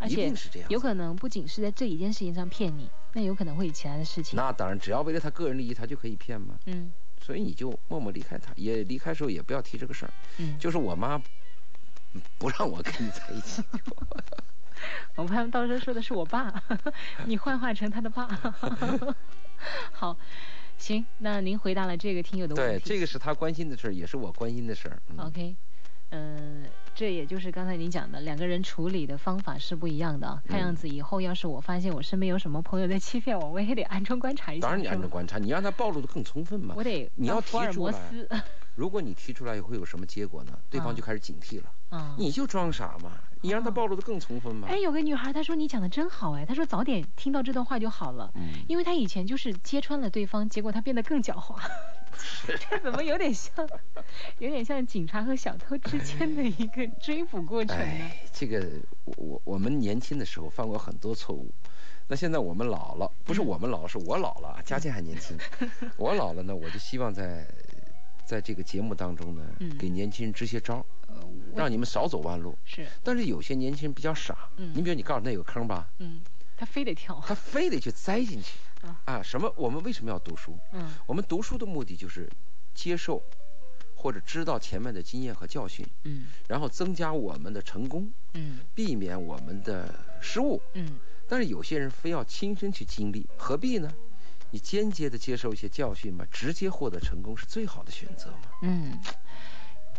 [0.07, 0.71] 一定是这样。
[0.71, 4.37] 有可能不仅是在这一件事情上骗你，那有可能会有其他的事情。
[4.37, 6.59] 那当然，只要为了他个人利益，他就可以骗嘛。
[6.67, 6.93] 嗯。
[7.21, 10.13] 所以你就默默离开他，也离开时候也不要提这个事儿。
[10.39, 10.57] 嗯。
[10.59, 11.21] 就是我妈
[12.39, 13.63] 不让我跟你在一起。
[15.17, 16.63] 我怕到时候说的是我爸，
[17.27, 18.29] 你幻化成他的爸。
[19.93, 20.17] 好，
[20.77, 22.85] 行，那您回答了这个听友的问题。
[22.85, 25.03] 对，这个是他关心的事儿，也是我关心的事儿。
[25.19, 25.57] OK，
[26.11, 26.65] 嗯，
[26.95, 30.43] 这也就是刚才您讲的，两个人处理的方法是不一样的啊。
[30.47, 34.63] 看样子以后要是我发现我身边有什么朋友在欺骗我，我也得暗中观察一下。
[34.63, 36.75] 当然你暗中观察，你让他暴露的更充分嘛。
[36.77, 38.29] 我得你要福尔摩斯。
[38.79, 40.57] 如果你提出来会有什么结果呢？
[40.71, 41.73] 对方就开始警惕了。
[41.89, 43.11] 啊，你就装傻嘛，
[43.41, 44.69] 你让他暴露的更充分嘛。
[44.71, 48.31] 哎，有个女孩她说你讲的真好哎，她说早点听到这段话就好了。
[48.37, 51.59] 嗯，因为她以前就是揭穿了对方，结果她变得更狡猾。
[52.47, 53.69] 这怎么有点像，
[54.39, 58.11] 有点像警察和小偷之间的一个追捕过程呢？
[58.33, 58.65] 这个
[59.17, 61.53] 我我们年轻的时候犯过很多错误，
[62.07, 65.37] 那现在我们老了，不是我们老，是我老了，佳倩还年轻。
[65.99, 67.45] 我老了呢，我就希望在。
[68.29, 69.43] 在这个节目当中呢，
[69.79, 70.85] 给年轻人支些招，
[71.57, 72.55] 让你们少走弯路。
[72.67, 74.51] 是，但是有些年轻人比较傻。
[74.59, 76.21] 嗯，你比如你告诉他有个坑吧，嗯，
[76.55, 78.59] 他非得跳，他 非得去栽进去。
[79.07, 79.51] 啊，什么？
[79.57, 80.59] 我们为什么要读书？
[80.75, 82.31] 嗯，我们读书的目的就是
[82.75, 83.23] 接受
[83.97, 85.87] 或者知道前面的经验和教训。
[86.05, 88.13] 嗯，然后增加我们的成功。
[88.35, 90.61] 嗯，避免我们的失误。
[90.75, 93.91] 嗯，但是有些人非要亲身去经历，何必呢？
[94.51, 98.49] 你间接的接受一些教训嘛，直接获得成功是最好的选择嘛。
[98.63, 98.99] 嗯，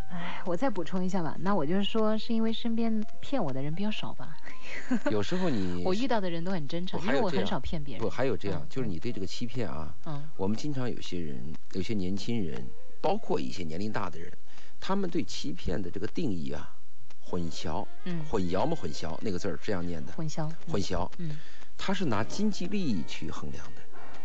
[0.09, 1.35] 哎，我再补充一下吧。
[1.39, 4.35] 那我就是说，是因为身边骗我的人比较少吧？
[5.11, 8.01] 有时候你 我遇到的人都很真诚，因为我很少骗别人。
[8.03, 12.67] 不，还有这样，就是你对这个欺骗啊，嗯，我们经常有些人，有些年轻人，
[13.01, 14.31] 包括一些年龄大的人，
[14.79, 16.73] 他们对欺骗的这个定义啊，
[17.21, 18.75] 混淆，嗯，混淆嘛？
[18.75, 21.37] 混淆那个字儿这样念的，混淆，混淆，嗯，
[21.77, 23.81] 他是拿经济利益去衡量的。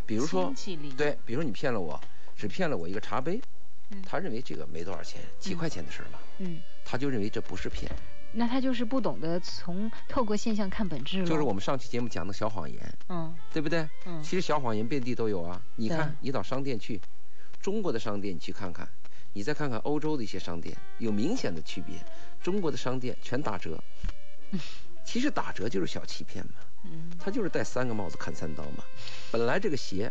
[0.07, 0.53] 比如说，
[0.97, 2.01] 对，比如说你骗了我，
[2.37, 3.41] 只骗了我一个茶杯，
[4.07, 7.91] 他认为这个没多少钱，几块钱的事儿嘛，嗯，他就认为这不是骗，
[8.33, 11.27] 那他就是不懂得从透过现象看本质了。
[11.27, 13.89] 就是我们上期节目讲的小谎言，嗯，对不对？
[14.07, 15.61] 嗯，其实小谎言遍地都有啊。
[15.77, 17.01] 你看，你到商店去，
[17.61, 18.89] 中国的商店你去看看，
[19.33, 21.97] 你再看看欧洲的一些商店，有明显的区别。
[22.43, 23.79] 中国的商店全打折，
[25.05, 26.55] 其实打折就是小欺骗嘛。
[26.85, 28.85] 嗯，他就是戴三个帽子砍三刀嘛。
[29.31, 30.11] 本来这个鞋，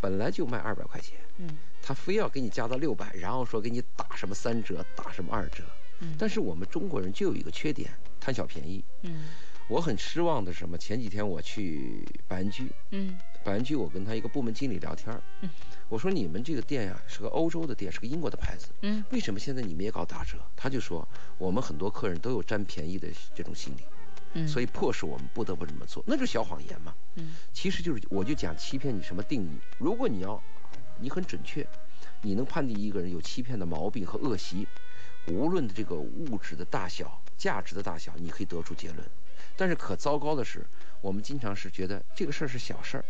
[0.00, 1.48] 本来就卖二百块钱，嗯，
[1.82, 5.64] 他非要给你加到六百，然后说给你打什么三折，打什么二折。
[6.00, 7.90] 嗯，但是我们中国人就有一个缺点，
[8.20, 8.84] 贪小便宜。
[9.02, 9.28] 嗯，
[9.68, 10.78] 我很失望的是什么？
[10.78, 15.50] 前几天我去百安居，嗯，百安居我跟他一个部门经理聊天，嗯，
[15.88, 20.38] 我说你们这个店呀是个欧洲的店，是个英国的牌子，嗯，为什么现在你们也搞打折？
[20.54, 21.06] 他就说
[21.36, 23.82] 我们很多客人都有占便宜的这种心理。
[24.46, 26.94] 所以迫使我们不得不这么做，那就是小谎言嘛。
[27.16, 29.58] 嗯，其实就是，我就讲欺骗你什么定义。
[29.78, 30.40] 如果你要，
[30.98, 31.66] 你很准确，
[32.22, 34.66] 你能判定一个人有欺骗的毛病和恶习，
[35.26, 38.98] 无论这个物质的大小、价值的大小，你可以得出结论。
[39.56, 40.64] 但是可糟糕的是，
[41.00, 43.04] 我们经常是觉得这个事儿是小事儿，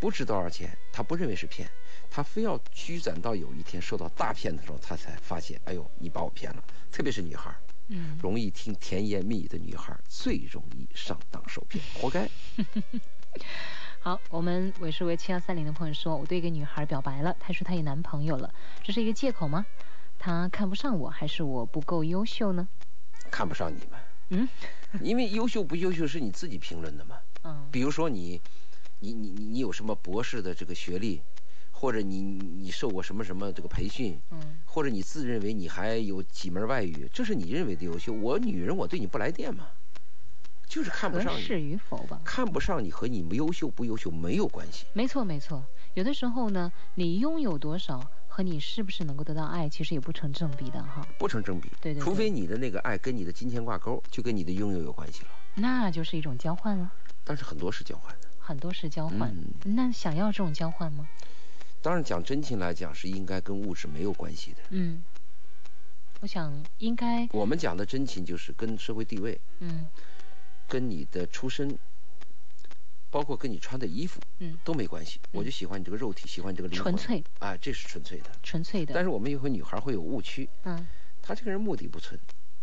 [0.00, 1.68] 不值多少钱，他不认为是骗，
[2.10, 6.62] 他非要积攒到有一天受到大骗的时候，他才发现，哎呦，你把我骗了。
[6.90, 7.56] 特别是女孩儿。
[7.88, 12.28] 嗯，容易听甜言蜜语的女孩最容易上当受骗， 活该。
[14.00, 19.66] 好，我们尾数为七幺三零的朋友说，我对一个女孩表白了，她说她有男朋友了，这是一个借口吗？
[20.18, 22.68] 她看不上我，还是我不够优秀呢？
[23.30, 24.00] 看不上你们。
[24.30, 24.48] 嗯，
[25.02, 27.16] 因为优秀不优秀是你自己评论的嘛。
[27.44, 28.40] 嗯，比如说你，
[29.00, 31.20] 你你你你有什么博士的这个学历？
[31.80, 38.12] 或者你你受过什么什么这个培训，嗯，或者你自认为你还有几门外语，这是你认为的优秀。
[38.12, 39.68] 我女人，我对你不来电嘛，
[40.66, 41.36] 就是看不上你。
[41.36, 42.20] 合适与否吧？
[42.24, 44.86] 看不上你和你优秀不优秀没有关系。
[44.92, 45.64] 没错没错，
[45.94, 51.06] 有的时候呢，你拥有多少和你是不是能够得到爱，其实也不成正比的哈。
[51.16, 51.70] 不成正比。
[51.80, 52.02] 对对。
[52.02, 55.28] 除非你的那个爱跟你的金钱挂钩，就跟你的拥有有关系了。
[55.54, 56.92] 那就是一种交换了。
[57.22, 58.26] 但是很多是交换的。
[58.40, 59.32] 很多是交换。
[59.64, 61.06] 那想要这种交换吗？
[61.80, 64.58] 当然，讲真情来讲，是应该跟物质没有关系的。
[64.70, 65.02] 嗯，
[66.20, 67.28] 我想应该。
[67.32, 69.86] 我们讲的真情就是跟社会地位，嗯，
[70.68, 71.78] 跟你的出身，
[73.10, 75.20] 包括跟你穿的衣服，嗯，都没关系。
[75.30, 76.96] 我就喜欢你这个肉体，喜欢你这个灵魂。
[76.96, 77.24] 纯粹。
[77.38, 78.30] 啊，这是纯粹的。
[78.42, 78.92] 纯粹的。
[78.92, 80.48] 但是我们有个女孩会有误区。
[80.64, 80.86] 嗯。
[81.22, 82.18] 她这个人目的不纯，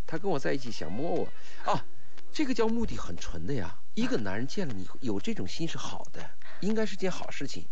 [0.05, 1.27] 她跟我在一起想摸我
[1.71, 1.85] 啊，
[2.33, 3.79] 这个叫目的很纯的呀。
[3.93, 6.29] 一个男人见了你有这种心是好的。
[6.61, 7.65] 应该是件好事情，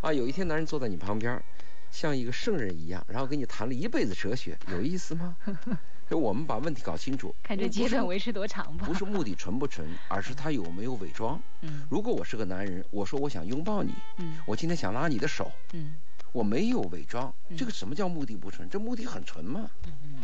[0.00, 1.42] 啊，有一天男人坐在你旁边，
[1.90, 5.36] 像一个圣人一样，然后跟你谈了一辈子哲学， 有意思吗？
[6.08, 8.84] 所以我们把问题搞清楚，看这阶段维持多长吧。
[8.84, 11.40] 不是目的纯不纯， 而是他有没有伪装。
[11.60, 15.94] 嗯，如果我是个男人，我说我想拥抱你，嗯，我今天想拉你的手，嗯，
[16.32, 18.68] 我没有伪装，这个什么叫目的不纯？
[18.68, 19.70] 这目的很纯嘛。
[19.86, 20.20] 嗯，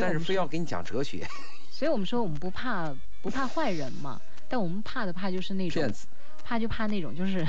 [0.00, 1.26] 但是非要给你讲哲学。
[1.70, 6.06] 所以我们说我们不怕不怕坏人嘛，但我们怕的怕就是那种骗子。
[6.50, 7.46] 怕就怕那种就是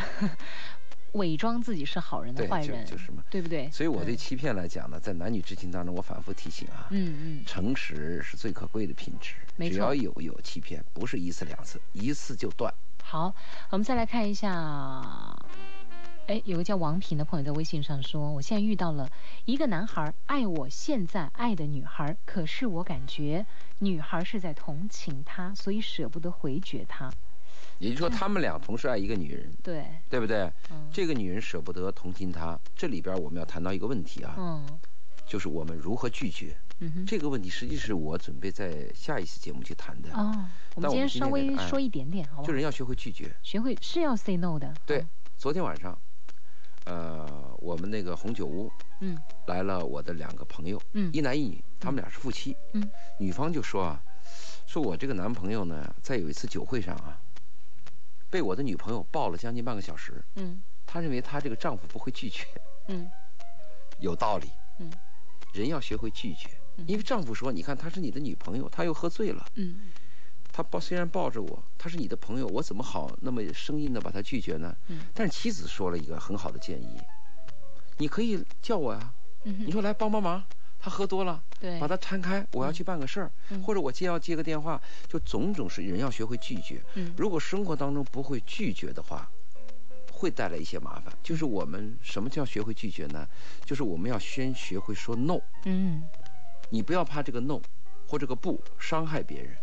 [1.13, 3.67] 伪装自己是好人的坏人，就是嘛，对不对？
[3.71, 12.71] 所以我对欺骗来讲呢，在男女之情当中，我反复提醒啊，嗯嗯，诚实是最可贵的品质，只要有有欺骗，不是一次两次，一次就断。
[13.01, 13.33] 好，
[13.71, 14.47] 我们再来看一下
[16.27, 19.09] 哎，有个叫王平的朋友在微信上说，我现在遇到了
[19.45, 23.43] 一个男孩爱我现在爱的女孩，可是我感觉
[23.79, 27.11] 女孩是在同情他，所以舍不得回绝他。
[27.81, 30.43] 也就是说，他们俩同时爱一个女人，对，对不对？
[30.69, 34.79] 嗯，这个女人舍不得同情他，这里边我们要谈到一个问题啊，嗯，
[35.25, 36.55] 就是我们如何拒绝。
[36.83, 40.09] 嗯哼，这个问题实际是我准备在下一次节目去谈的。
[40.13, 42.47] 哦，我们今天稍微说一点点，好吧？
[42.47, 44.73] 就人要学会拒绝，学会是要 say no 的。
[44.85, 45.05] 对，
[45.37, 45.97] 昨天晚上，
[46.85, 47.27] 呃，
[47.59, 49.17] 我们那个红酒屋，嗯，
[49.47, 54.01] 来了我的两个朋友，嗯，一男一女，他们俩是夫妻，嗯，女方就说啊，
[54.65, 57.19] 说我这个男朋友呢，在有一次酒会上啊。
[58.31, 60.23] 被我的女朋友抱了将近半个小时。
[60.35, 62.47] 嗯，她认为她这个丈夫不会拒绝。
[62.87, 63.11] 嗯，
[63.99, 64.49] 有道理。
[64.79, 64.91] 嗯，
[65.53, 66.49] 人要学会拒绝，
[66.87, 69.91] 因为丈夫说：“你看，她是你的女朋友，她又喝醉了。”嗯，
[70.51, 74.75] 她抱虽然抱着我，她是你的朋友，我怎么好那么生硬的把她拒绝呢？
[74.87, 76.97] 嗯，但是妻子说了一个很好的建议
[77.99, 79.13] ：“你可以叫我呀。”
[79.43, 80.41] 嗯，你说来帮帮忙。
[80.81, 83.31] 他喝多了，对，把他摊开，我要去办个事儿，
[83.63, 86.81] 或者我接要接个电话，就种种是人要学会拒绝。
[86.95, 89.29] 嗯，如果生活当中不会拒绝的话，
[90.11, 91.13] 会带来一些麻烦。
[91.21, 93.27] 就是我们什么叫学会拒绝呢？
[93.63, 95.39] 就是我们要先学会说 no。
[95.65, 96.03] 嗯，
[96.71, 97.61] 你不要怕这个 no
[98.07, 99.55] 或这个不伤害别人。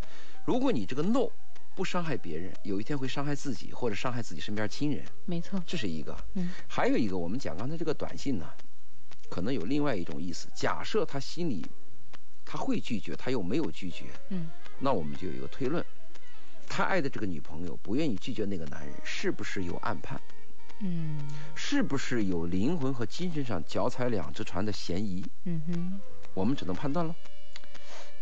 [0.45, 1.29] 如果你这个 no
[1.75, 5.05] 不伤害别人，有一天会伤害自己或者伤害自己身边亲人。
[5.25, 6.17] 没错，这是一个。
[6.35, 8.49] 嗯，还有一个，我们讲刚才这个短信呢。
[9.29, 10.49] 可能有另外一种意思。
[10.55, 11.65] 假设他心里
[12.45, 14.49] 他会拒绝，他又没有拒绝，嗯，
[14.79, 15.85] 那我们就有一个推论：
[16.67, 20.21] 他爱的这个女朋友不愿意拒绝那个男人，是不是有暗判？
[20.81, 21.19] 嗯，
[21.55, 25.25] 是不是有灵魂和精神上脚踩两只船的嫌疑？
[25.45, 26.01] 嗯哼，
[26.35, 27.15] 我们只能判断了。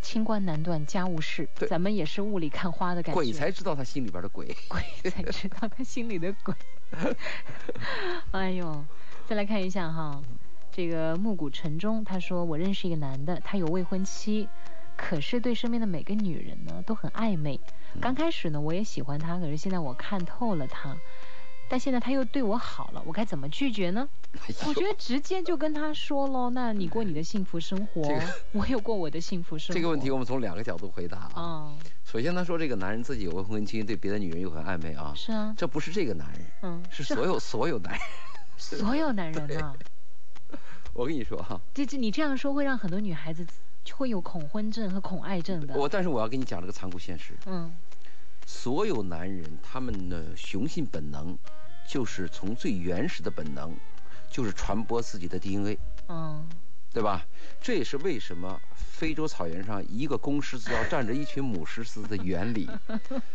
[0.01, 3.13] 清官难断家务事，咱们也是雾里看花的感觉。
[3.13, 4.81] 鬼才知道他心里边的鬼，鬼
[5.11, 6.53] 才知道他心里的鬼。
[8.31, 8.85] 哎呦，
[9.27, 10.21] 再来看一下哈。
[10.77, 14.47] 这个暮鼓晨钟，他说我认识一个男的，他有未婚妻，
[14.95, 17.59] 可是对身边的每个女人呢都很暧昧。
[17.99, 20.95] 刚开始呢我也喜欢他，可是现在我看透了他，
[21.67, 24.07] 但现在他又对我好了，我该怎么拒绝呢？
[24.67, 28.03] 我觉得直接就跟他说喽，那你过你的幸福生活，
[28.51, 29.73] 我有过我的幸福生活。
[29.81, 31.73] 这个问题我们从两个角度回答啊。
[32.05, 35.11] 首先他说这个男人自己有未婚妻，对别的女人又很暧昧啊。
[35.15, 35.55] 是啊。
[35.57, 38.01] 这不是这个男人，嗯，是所有所有男人，
[38.57, 39.73] 所有男人呢。
[40.97, 43.45] 我跟你说哈，这这你这样说会让很多女孩子
[43.91, 45.75] 会有恐婚症和恐爱症的。
[45.75, 47.35] 我但是我要跟你讲这个残酷现实。
[47.45, 47.71] 嗯，
[48.47, 51.37] 所有男人他们的雄性本能，
[51.87, 53.77] 就是从最原始的本能，
[54.27, 55.77] 就是传播自己的 DNA。
[56.07, 56.49] 嗯，
[56.91, 57.23] 对吧？
[57.61, 62.67] 这也是为什么非洲草原上一个公狮子要站着一群母狮子的原理。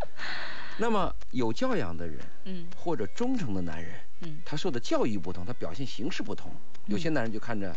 [0.79, 6.51] 那么有教养的人，嗯，或者忠诚的男人，嗯，他受的教育不同，他表现形式不同。
[6.87, 7.71] 有些男人就看着，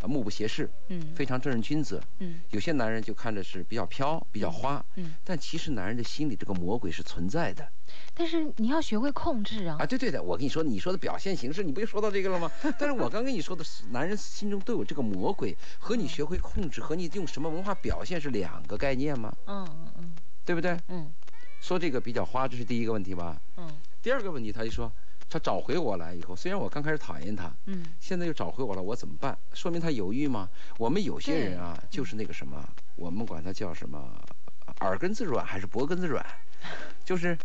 [0.00, 2.40] 啊，目不斜视，嗯，非常正人君子，嗯。
[2.50, 5.14] 有些男人就看着是比较飘，比较花，嗯。
[5.24, 7.66] 但其实男人的心里这个魔鬼是存在的。
[8.14, 9.76] 但是你要学会控制啊！
[9.78, 12.50] 啊，对对的，我跟你说，你说的表现形式，你不就说到这个了吗？
[12.78, 19.34] 但是我刚跟你说的是，男人心中都有这个魔鬼，和你学会控制，和你用什么文化表现是两个概念吗？
[19.46, 20.12] 嗯嗯嗯，
[20.44, 20.76] 对不对？
[20.88, 21.10] 嗯。
[21.60, 23.40] 说这个比较花，这是第一个问题吧？
[23.56, 23.66] 嗯。
[24.02, 24.92] 第二个问题，他就说，
[25.28, 29.36] 他找回我来以后，虽然我刚开始讨厌他，嗯，现在又找回我了，我怎么办？
[29.52, 30.48] 说明他犹豫吗？
[30.78, 32.64] 我们有些人啊，就是那个什么，
[32.94, 34.10] 我们管他叫什么，
[34.80, 36.24] 耳根子软还是脖根子软，
[37.04, 37.36] 就是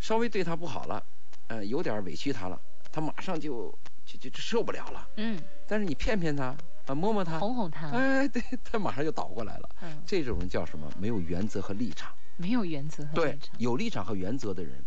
[0.00, 1.02] 稍微对他不好了，
[1.48, 2.60] 呃，有点委屈他了，
[2.90, 3.72] 他马上就
[4.06, 5.08] 就就受不了了。
[5.16, 5.38] 嗯。
[5.66, 6.56] 但是你骗骗他，
[6.86, 9.68] 啊，摸摸他，哄哄他，哎，对他马上就倒过来了。
[9.82, 10.02] 嗯。
[10.06, 10.90] 这种人叫什么？
[10.98, 12.10] 没有原则和立场。
[12.40, 14.82] 没有原则和对有立场和原则的人，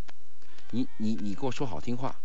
[0.72, 2.16] 你你你给我说好听话。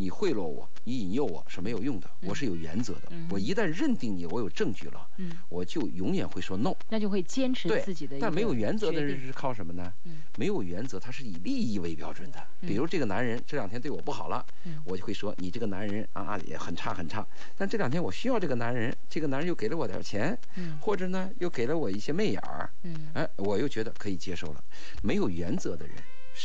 [0.00, 2.08] 你贿赂我，你引诱我是没有用的。
[2.20, 3.10] 我是有原则的。
[3.30, 5.08] 我一旦认定你，我有证据了，
[5.48, 6.72] 我就永远会说 no。
[6.88, 8.16] 那就会坚持自己的。
[8.20, 9.92] 但没有原则的人是靠什么呢？
[10.36, 12.40] 没有原则，他是以利益为标准的。
[12.60, 14.46] 比如这个男人这两天对我不好了，
[14.84, 17.26] 我就会说你这个男人啊也很差很差。
[17.56, 20.38] 但这两天我需要这个男人，这个男人又给了我点钱，
[20.80, 22.70] 或者呢又给了我一些媚眼儿，
[23.14, 24.62] 哎，我又觉得可以接受了。
[25.02, 25.96] 没有原则的人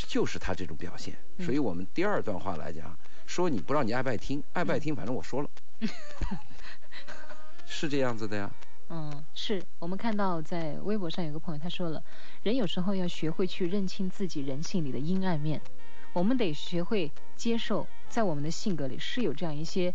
[0.08, 1.14] 就是他这种表现。
[1.38, 2.98] 所以我们第二段话来讲。
[3.26, 5.50] 说你不知道你爱不爱听，爱不爱听，反正我说了，
[7.66, 8.50] 是这样子的呀。
[8.90, 12.04] 嗯，是我们看到在微博上有个朋友他说了，
[12.42, 15.60] 人有时候要学会去认清自己人性里的阴暗面，
[16.12, 19.94] 我们得学会接受，在我们的性格里是有这样一些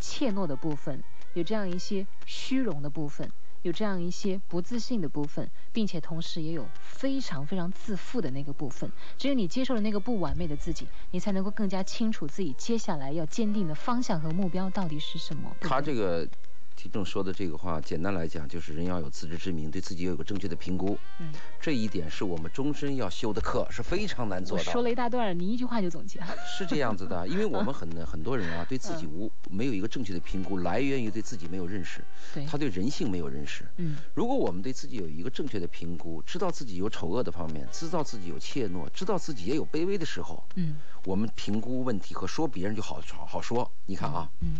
[0.00, 1.02] 怯懦的部分，
[1.34, 3.30] 有这样一些虚荣的部分，
[3.64, 8.92] 有这样一些不自信的部分，并且同时也有非常非常自负的那个部分。
[9.16, 15.50] 只有你接受了那个不完美的自己，你才能够更加清楚自己接下来要坚定的方向和目标到底是什么。
[15.60, 16.28] 他这个。
[16.76, 20.98] 听众说的这个话，简单来讲就是人要有自知之明，对自己要有个正确的评估。
[21.18, 24.64] 嗯，这一点是我们终身要修的课，是非常难做到。
[24.64, 26.26] 说了一大段，你一句话就总结了。
[26.46, 32.04] 是这样子的， 因为我们很很多人啊，对自己无没有一个正确的评估，来源于对自己没有认识。
[32.34, 33.64] 对，他对人性没有认识。
[33.76, 43.70] 嗯，如果我们对自己有一个正确的评估，知道自己有丑恶的方面，知道自己有怯懦，知道自己也有卑微的时候，嗯，我们评估问题和说别人就好好好说。
[43.86, 44.56] 你看啊，嗯。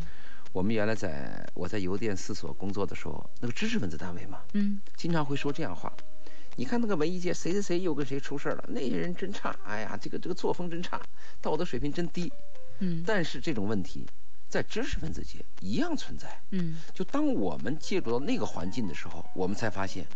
[0.55, 5.93] 我们原来在我在邮电四所工作的时候，那个知识分子单位嘛，嗯，经常会说这样话。
[6.55, 11.01] 你看那个文艺界谁谁谁又跟谁出事了，那些人真差，哎呀，这个这个作风真差，
[11.43, 12.33] 道德水平真低，
[12.79, 13.03] 嗯。
[13.05, 14.07] 但是这种问题
[14.49, 16.77] 在知识分子界一样存在，嗯。
[16.95, 20.07] 就当我们介入到那个环境的时候，我们才发现，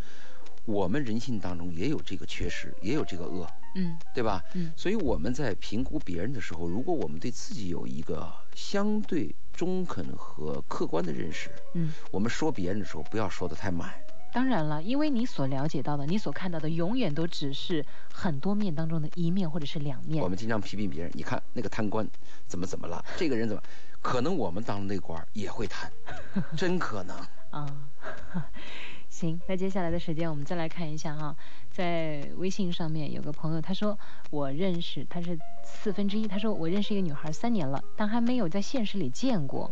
[0.63, 4.41] 我们人性当中也有这个缺失，也有这个恶，嗯，对吧？
[4.53, 4.71] 嗯。
[4.77, 9.35] 所以我们在评估别人的时候，如果我们对自己有一个相对。
[9.59, 13.93] 中肯和客观的认识，嗯，我们说别人的时候不要说的太满。
[14.31, 20.23] 当然了，因为你所了解到的，你所看到的，永远都只是很多面当中的一面或者是两面。
[20.23, 22.07] 我们经常批评别人，你看那个贪官
[22.47, 23.61] 怎么怎么了，这个人怎么，
[24.01, 25.91] 可能我们当那官也会贪，
[26.55, 27.17] 真可能
[27.49, 27.67] 啊。
[29.19, 31.35] 行，那接下来的时间我们再来看一下哈，
[31.69, 33.99] 在微信上面有个朋友，他说
[34.29, 39.69] 我认识他是四分之一，他说我认识一个女孩三年了，但还没有在现实里见过，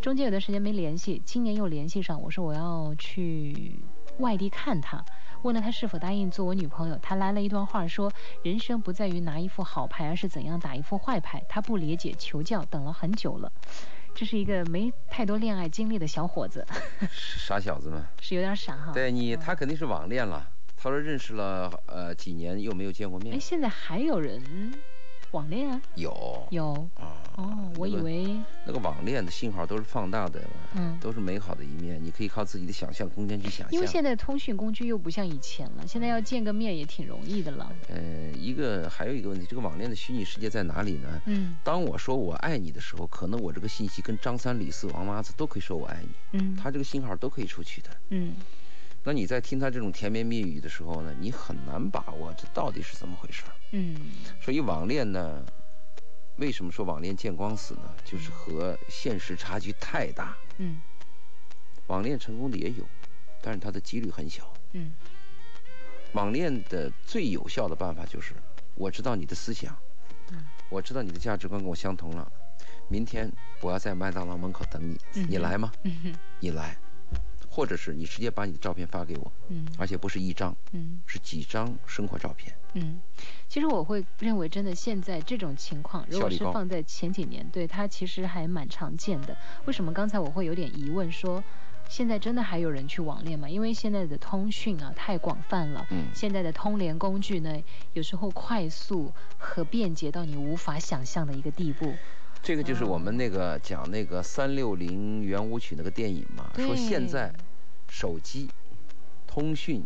[0.00, 3.80] 中间有段时间没联系，今年又联系上，我说我要去
[4.18, 5.04] 外地看她，
[5.42, 8.12] 问了她是否答应做我女朋友，她来了一段话说
[8.44, 13.50] 人生不在于拿一副好牌，而是怎样打一副坏牌，她不理解求教，等了很久了。
[14.14, 16.64] 这是一个没太多恋爱经历的小伙子，
[17.10, 18.92] 傻小子嘛， 是有点傻哈。
[18.92, 20.48] 对你，他肯定是网恋了。
[20.76, 23.34] 他说认识了呃几年，又没有见过面。
[23.34, 24.40] 哎，现在还有人？
[25.34, 30.40] 网恋有有啊哦，我以为那个网恋的信号都是放大的，
[30.76, 33.72] 嗯，都是美好的一面，你可以靠自己的想象空间去想象。
[33.72, 37.72] 因为现在通讯工具又不像以前了，现在要见个面也挺容易的了。
[37.88, 41.20] 呃，一个还有一个问题，这个网恋的虚拟世界在哪里呢？
[41.26, 48.36] 嗯，当我说我爱你的时候，可能我这个信息跟张三李四王麻子都可以说我爱你，嗯，他这个信号都可以出去的，嗯。
[49.06, 53.42] 那你在听他这种甜言蜜语的时候呢，你很难把握这到底是怎么回事
[53.72, 53.94] 嗯，
[54.40, 55.44] 所以网恋呢，
[56.36, 57.94] 为什么说网恋见光死呢？
[58.02, 60.34] 就是和现实差距太大。
[60.56, 60.80] 嗯，
[61.88, 62.84] 网恋成功的也有，
[63.42, 64.50] 但是它的几率很小。
[64.72, 64.92] 嗯，
[66.12, 68.32] 网恋的最有效的办法就是，
[68.74, 69.76] 我知道你的思想，
[70.32, 72.32] 嗯，我知道你的价值观跟我相同了，
[72.88, 73.30] 明天
[73.60, 74.98] 我要在麦当劳门口等你，
[75.28, 75.70] 你来吗？
[75.82, 76.74] 嗯你来。
[77.54, 82.98] 或者是你直接把你的照片发给我，嗯，而且不是一张，嗯，是几张生活照片，嗯，
[83.48, 89.36] 其实我会认为，真的现在这种情况，如果是放在前几年，对它其实还蛮常见的。
[89.66, 91.44] 为什么刚才我会有点疑问，说
[91.88, 93.48] 现在真的还有人去网恋吗？
[93.48, 101.94] 因为现在的通讯啊太广泛了，嗯，现在的通联工具呢，有时候快速和便捷到你无法想象的一个地步。
[102.44, 107.32] 这个就是我们那个讲那个三六零圆舞曲那个电影嘛，说现在
[107.88, 108.50] 手机、
[109.26, 109.82] 通讯、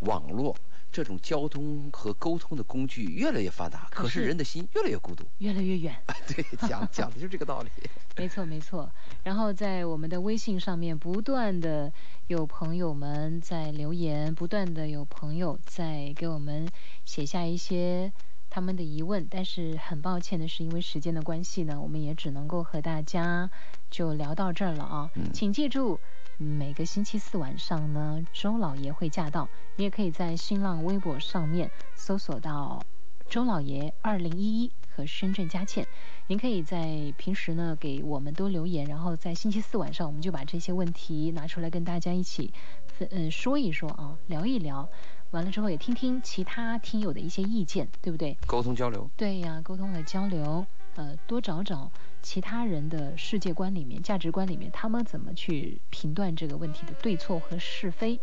[0.00, 0.56] 网络
[0.90, 5.94] 这种交通和沟通的工具越来越发达，可是人的心越来越孤独，越来越远。
[6.34, 7.68] 对， 讲讲的就是这个道理。
[8.16, 8.90] 没错，没错。
[9.22, 11.92] 然后在我们的微信上面，不断的
[12.28, 16.66] 有朋友们在留言，不断的有朋友在给我们
[17.04, 18.10] 写下一些。
[18.58, 23.48] 他们的疑问，但是很抱歉的是，因为时间的关系呢，我们也只能够和大家
[23.88, 25.08] 就聊到这儿了啊。
[25.32, 26.00] 请记住，
[26.38, 29.48] 每个星期四晚上呢，周老爷会驾到。
[29.76, 32.82] 你也可以在新浪微博上面搜索到
[33.28, 35.86] 周老爷二零一一和深圳佳倩。
[36.26, 42.52] 您可以在平时呢给我们多留言，然后在星期四晚上，我们就把这些问题拿出来跟大家一起
[42.88, 44.88] 分嗯说一说啊，聊一聊。
[45.30, 48.36] 完了之后也听听其他听友的一些意见，对不对？
[48.46, 49.10] 沟通交流。
[49.16, 50.64] 对呀，沟通和交流，
[50.96, 51.90] 呃，多找找
[52.22, 58.18] 其他人的世界观里面、价值观里面，他们怎么去评断这个问题的对错和是非。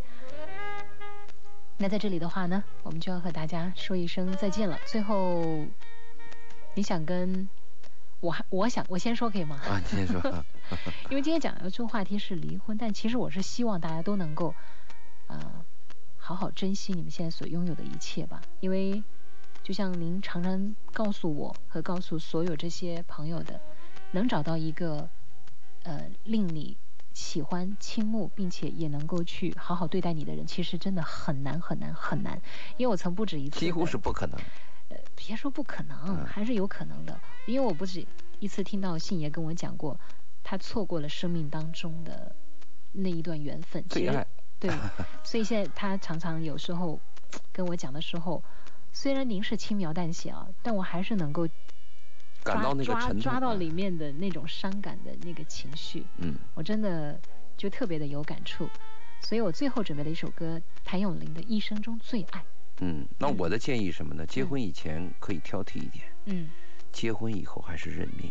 [1.77, 4.79] 那在这里的话呢，我们就要和大家说一声再见了。
[4.87, 5.43] 最后，
[6.73, 7.47] 你想跟
[8.19, 9.59] 我还我想我先说可以吗？
[9.67, 10.21] 啊，你先说。
[11.11, 14.55] 因为今天讲的这个话题是离婚，但其实我是希望大家都能够，
[15.27, 15.63] 啊。
[16.25, 19.03] 好好珍惜你们现在所拥有的一切吧，因为
[19.61, 23.61] 就像您常常告诉我和告诉所有这些朋友的，
[24.11, 25.07] 能找到一个
[25.83, 26.75] 呃令你
[27.13, 32.41] 喜欢、倾慕，并且也能够去好好对待你的人，其实真的很难很难很难。
[32.77, 34.35] 因为我曾不止一次，几乎是不可能。
[34.89, 37.15] 呃，别说不可能，还是有可能的。
[37.45, 38.03] 因为我不止
[38.39, 39.99] 一次听到信爷跟我讲过，
[40.43, 42.35] 他错过了生命当中的
[42.93, 43.83] 那一段缘分。
[43.87, 44.25] 最爱。
[44.59, 44.71] 对，
[45.23, 46.99] 所以现在他常常有时候
[47.51, 48.43] 跟我讲的时候，
[48.93, 51.47] 虽然您是轻描淡写啊，但我还是能够。
[52.43, 57.19] 感到那个抓抓到里面的那种伤感的那个情绪，嗯，我真的
[57.57, 58.69] 就特别的有感触，
[59.19, 62.45] 所以我最后准备了一首歌，谭咏麟的一生中最爱。
[62.81, 64.23] 嗯，那我的建议什么呢？
[64.27, 66.47] 结婚以前可以挑剔一点，嗯，
[66.91, 68.29] 结婚以后还是认命。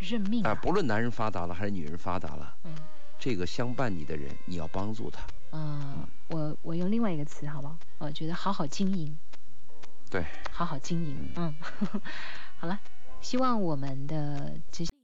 [0.00, 0.52] 认命啊！
[0.56, 2.74] 不论男人发达了还是女人发达了，嗯，
[3.20, 5.24] 这个相伴你的人，你要帮助他。
[5.52, 7.76] 嗯，我我用另外一个词，好不好？
[7.98, 9.16] 我觉得好好经营。
[10.10, 11.32] 对，好好经营。
[11.36, 11.54] 嗯，
[12.58, 12.78] 好了。
[13.20, 14.97] 希望我们的这些。